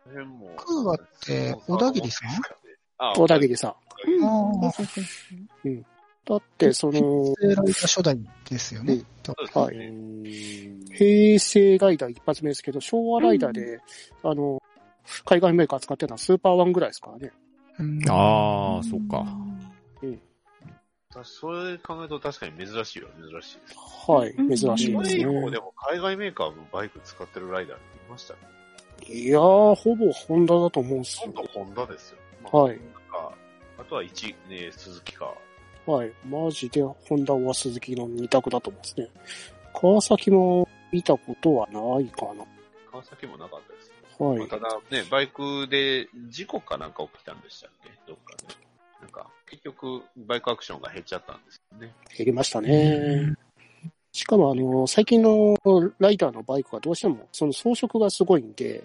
[0.07, 2.29] クーガーって小田切さん。
[3.15, 3.75] 小田切さん。
[5.65, 5.85] うん。
[6.25, 9.03] だって、その、平成ライダー初代ですよね。
[10.93, 13.79] 平成ライダー一発目ですけど、昭和ライダーで、
[14.23, 14.58] あの、
[15.25, 17.31] 海外メーカー使ってるのはスーパーワンぐらいですからね。
[17.79, 19.25] うんああ、そっか。
[21.11, 23.75] たそれ考えると確かに珍しいは珍しいです。
[24.11, 25.25] はい、うん珍しいですねで。
[25.25, 28.39] も海外メーカーのバイク使ってるライダーっていましたね。
[29.07, 31.45] いやー、ほぼホンダだと思うんですよほん。
[31.45, 32.17] とホンダですよ。
[32.43, 32.79] まあはい。
[33.79, 35.33] あとは1、ね、鈴木か。
[35.85, 36.11] はい。
[36.25, 39.07] マジで、ホンダは鈴木の二択だと思うんですね。
[39.73, 42.45] 川崎も見たことはないかな。
[42.91, 43.88] 川崎もなかったです。
[44.19, 44.47] はいまあ、。
[44.47, 47.89] ただね、バイクで事故かなんか起きたんでしたっけ？
[48.07, 48.53] どっかで。
[49.01, 51.93] なんか、結局、バイクアクションが減っちゃったんですよね。
[52.17, 53.33] 減りましたね。
[54.11, 55.55] しかも、あの、最近の
[55.99, 58.83] ライダーのバイクがどうしても、その装飾がすごいんで、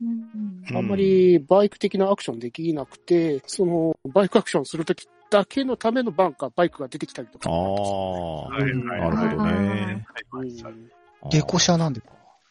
[0.00, 7.48] うんあんまりバイク的なアクションできなくて、その、バイクアクションするときだけのためのバンカー、バイクが出てきたりとか。
[7.50, 10.06] ああ、はいはいなるほどね。
[11.30, 12.02] デコ車なんで。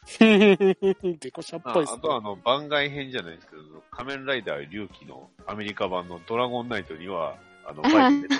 [0.19, 8.35] デコ車っあぽいですあとはあの、番外編じゃないですけど、仮面ライダー龍騎のアメリカ版のドラゴンナイトには、あの、バイクで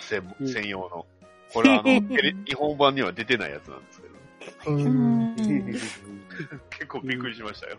[0.00, 1.06] 専専 用の。
[1.52, 2.00] これはあの、
[2.46, 4.14] 日本版には出てないやつなんですけど、
[6.70, 7.78] 結構びっくりしましたよ。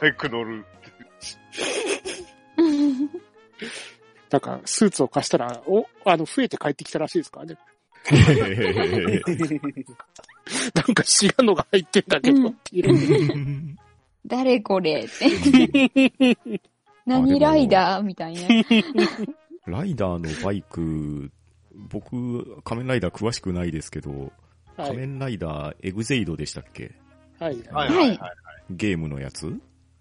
[0.00, 0.64] バイク乗る。
[4.30, 7.56] なんか、スーツを貸したら、お、あの、増えて帰ってきたらしいですからね。
[10.74, 13.76] なんか、知らんのが入ってんだけど、っていう。
[14.26, 16.38] 誰これって。
[17.06, 18.40] 何ライダーみたいな。
[19.66, 21.30] ライダーのバイク、
[21.90, 24.32] 僕、仮面ライダー詳しくないですけど、
[24.76, 24.88] はい。
[24.88, 26.92] 仮面ライダーエグゼイドでしたっけ？
[27.38, 27.58] はい。
[27.70, 28.18] はいはいはいはい。
[28.70, 29.46] ゲームのやつ？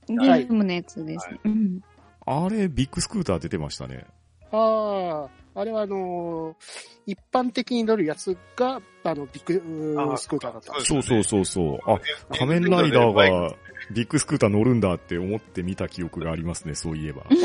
[0.08, 1.39] ゲームのやつですね。
[1.45, 1.82] うん
[2.26, 4.06] あれ、ビッグスクーター出てましたね。
[4.49, 10.88] ああ、あれはあのー一般的に乗るやつが、あの、ビッグスクーターだったんです。
[10.88, 11.91] そうそうそうそう。
[11.91, 11.99] あ、
[12.32, 13.56] 仮面ライダーが
[13.91, 17.24] ビッグスクーター乗るんだって思って見た記憶がありますね、そういえば。
[17.30, 17.38] あの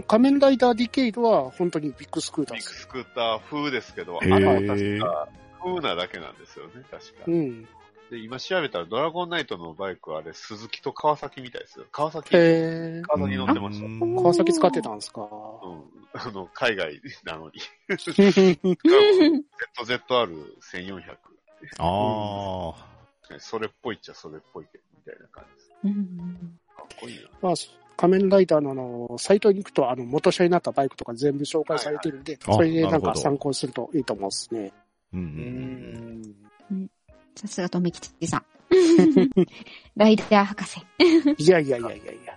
[0.00, 2.70] ー仮面ライダーディケイドは本当にビッグスクータービッグ。
[2.70, 5.28] スクーター風ですけど、あへれはー確か
[5.60, 7.24] 風なだけなんですよね、確か。
[7.26, 7.66] うん。
[8.10, 11.86] で、今調べたらドラゴンナイトのバイクはあれ、鈴木と川崎みたいですよ。
[11.90, 13.86] 川崎、へ川崎乗ってました。
[13.86, 14.00] うん。
[14.00, 15.26] うん川崎使ってたんですか？
[16.16, 17.54] あの、海外なのに。
[19.84, 21.16] ZZR1400。
[21.78, 22.86] ああ。
[23.38, 25.70] それっぽいっちゃそれっぽいけど、みたいな感じです。
[25.84, 27.22] うんかっこいいな。
[27.40, 34.72] まあ、そ仮面ライダーのあの、サイトに行くと、あの、元車になったバイクとか全部紹介されてるんで、はいはいそれでなんあなるほどか参考にするといいと思うんですね。
[35.12, 35.26] うんうん
[36.70, 36.90] ううんん。
[37.36, 38.44] さすがとめきちさん。
[39.96, 40.80] ライダー博士。
[41.38, 42.36] いやいやいやいやいや、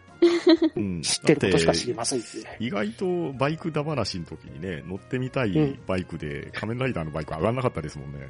[0.75, 1.01] うん。
[1.01, 2.25] 知ってることしか知りませんね。
[2.25, 8.29] て意外とバイクだ話の時にね、乗ってみたいうんバイクで、仮面ライダーのバイク上がんなかったですもんね。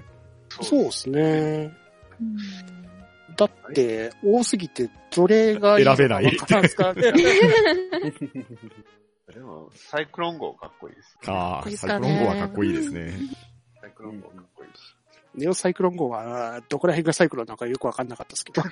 [0.62, 1.72] そうですね。
[2.20, 2.38] うん
[3.38, 6.62] だって、多すぎて、どれが選べないわから
[6.92, 7.12] ん で
[9.40, 11.16] も、サイクロン号かっこいいです。
[11.28, 13.14] ああ、サイクロン号はかっこいいですね。
[13.80, 14.97] サイクロン号かっこいいです。
[15.38, 18.64] ネオサイクロン号は、どこら辺がサイクロンなのかよくわかんなかったですけど、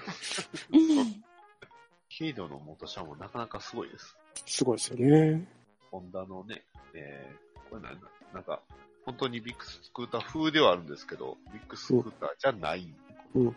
[2.09, 4.18] ヒードの元車もなかなかすごいです。
[4.45, 5.47] すごいですよね。
[5.91, 6.63] ホンダのね、
[6.95, 8.61] えー、これなんだ、なんか、
[9.05, 12.93] 本当にビッグスクーター風ではあるんですけど、ビッグスクーターじゃない。
[13.36, 13.55] うん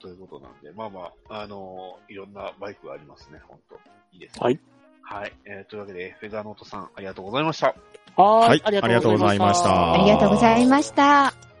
[0.00, 3.76] ということなんで、まあまあ、あのーいろんなバイクがありますね、本当
[4.12, 4.40] いいです、ね。
[4.40, 4.60] はい。
[5.00, 5.32] はい。
[5.46, 7.74] えー、というわけで、フェザーノートさん、ありがとうございました。
[8.16, 11.53] ははいありがとうございましたありがとうございました。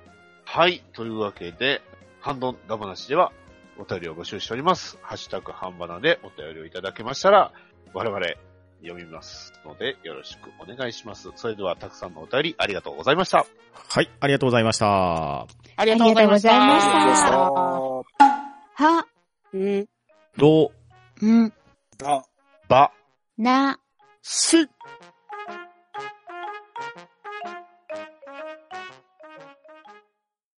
[0.44, 0.82] はい。
[0.92, 1.82] というわけで、
[2.20, 3.32] ハンドンダ話では、
[3.78, 4.98] お便りを募集しております。
[5.02, 7.52] ハッシュタグハンバナでお便りをいただけましたら、
[7.92, 8.26] 我々
[8.82, 11.30] 読みますので、よろしくお願いします。
[11.34, 13.46] それでは、たくさんのお便りありがとうございました。
[13.72, 15.40] はい、ありがとうございました。
[15.40, 15.46] あ
[15.84, 16.54] りがとうございました。
[16.54, 19.06] ありがとうございましたは、
[19.52, 19.88] うん、
[20.36, 20.72] ど
[21.22, 21.52] ん、
[22.04, 22.24] あ、
[22.68, 22.92] ば、
[23.38, 23.78] な、
[24.22, 24.68] す、